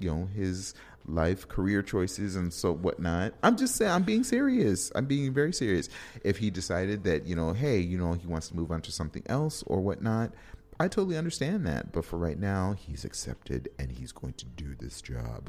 [0.00, 0.74] you know, his
[1.06, 3.34] life, career choices, and so whatnot.
[3.42, 4.90] I'm just saying, I'm being serious.
[4.94, 5.88] I'm being very serious.
[6.24, 8.92] If he decided that, you know, hey, you know, he wants to move on to
[8.92, 10.32] something else or whatnot,
[10.78, 11.92] I totally understand that.
[11.92, 15.48] But for right now, he's accepted and he's going to do this job.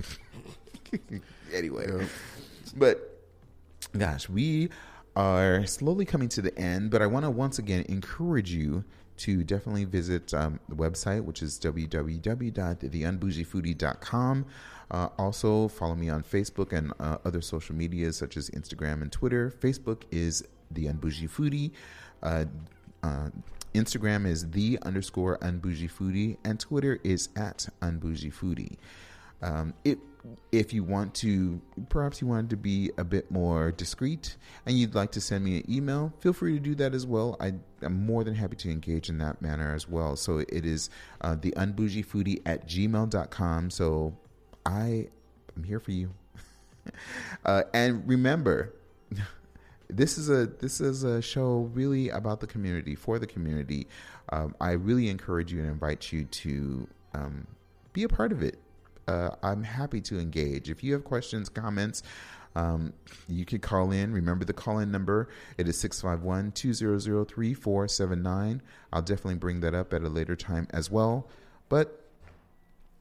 [1.54, 2.06] anyway, Yeah.
[2.76, 3.20] but
[3.98, 4.70] gosh, we
[5.16, 8.84] are slowly coming to the end, but I want to once again encourage you
[9.18, 14.46] to definitely visit um, the website, which is www.theunbougiefoodie.com.
[14.90, 19.12] Uh, also, follow me on Facebook and uh, other social medias such as Instagram and
[19.12, 19.54] Twitter.
[19.60, 21.72] Facebook is The Unbougie Foodie.
[22.24, 22.46] Uh,
[23.04, 23.30] uh,
[23.74, 28.78] Instagram is the underscore unbougie foodie, and Twitter is at unbougie foodie.
[29.42, 30.00] Um, it,
[30.52, 34.36] if you want to, perhaps you wanted to be a bit more discreet
[34.66, 37.38] and you'd like to send me an email, feel free to do that as well.
[37.40, 40.16] I, am more than happy to engage in that manner as well.
[40.16, 40.90] So it is
[41.22, 43.70] uh, the unbougiefoodie at gmail.com.
[43.70, 44.18] So
[44.68, 45.08] I
[45.56, 46.14] am here for you.
[47.46, 48.74] uh, and remember,
[49.90, 53.88] this is a this is a show really about the community for the community.
[54.30, 57.48] Um, I really encourage you and invite you to um,
[57.94, 58.60] be a part of it.
[59.08, 60.70] Uh, I'm happy to engage.
[60.70, 62.04] If you have questions, comments,
[62.58, 62.92] um,
[63.30, 64.12] you can call in.
[64.12, 65.30] Remember the call in number.
[65.58, 68.62] It is 651 200 3479.
[68.92, 71.30] I'll definitely bring that up at a later time as well.
[71.70, 72.07] But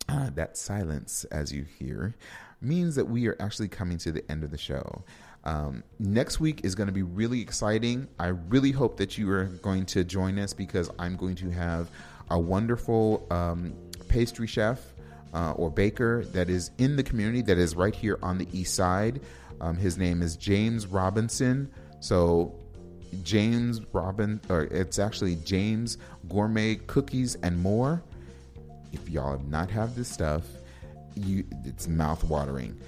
[0.08, 2.14] uh, that silence, as you hear,
[2.60, 5.04] means that we are actually coming to the end of the show.
[5.44, 8.08] Um, next week is going to be really exciting.
[8.18, 11.88] I really hope that you are going to join us because I'm going to have
[12.30, 13.72] a wonderful um,
[14.08, 14.80] pastry chef
[15.34, 18.74] uh, or baker that is in the community that is right here on the east
[18.74, 19.20] side.
[19.60, 21.70] Um, his name is James Robinson.
[22.00, 22.54] So
[23.22, 25.98] James Robin, or it's actually James
[26.28, 28.02] Gourmet Cookies and More.
[28.92, 30.44] If y'all not have this stuff,
[31.14, 32.78] you it's mouth watering,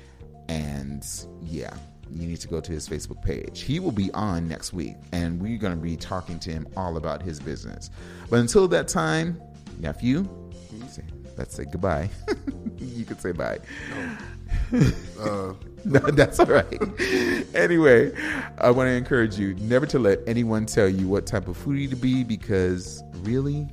[0.48, 1.06] and
[1.42, 1.74] yeah,
[2.10, 3.62] you need to go to his Facebook page.
[3.62, 6.96] He will be on next week, and we're going to be talking to him all
[6.96, 7.90] about his business.
[8.30, 9.40] But until that time,
[9.78, 10.28] nephew,
[10.88, 11.04] say,
[11.36, 12.10] let's say goodbye.
[12.78, 13.58] you can say bye.
[15.20, 16.82] Uh, No, that's all right.
[17.54, 18.12] anyway,
[18.58, 21.88] I want to encourage you never to let anyone tell you what type of foodie
[21.90, 23.68] to be because really,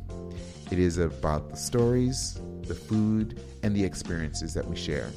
[0.75, 5.09] it is about the stories, the food, and the experiences that we share.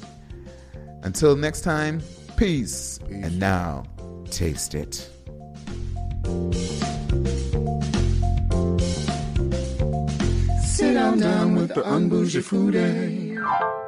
[1.02, 2.00] Until next time,
[2.36, 3.00] peace.
[3.08, 3.24] Peace.
[3.24, 3.82] And now,
[4.30, 4.94] taste it.
[10.62, 13.87] Sit down, down with the unbougie foodie.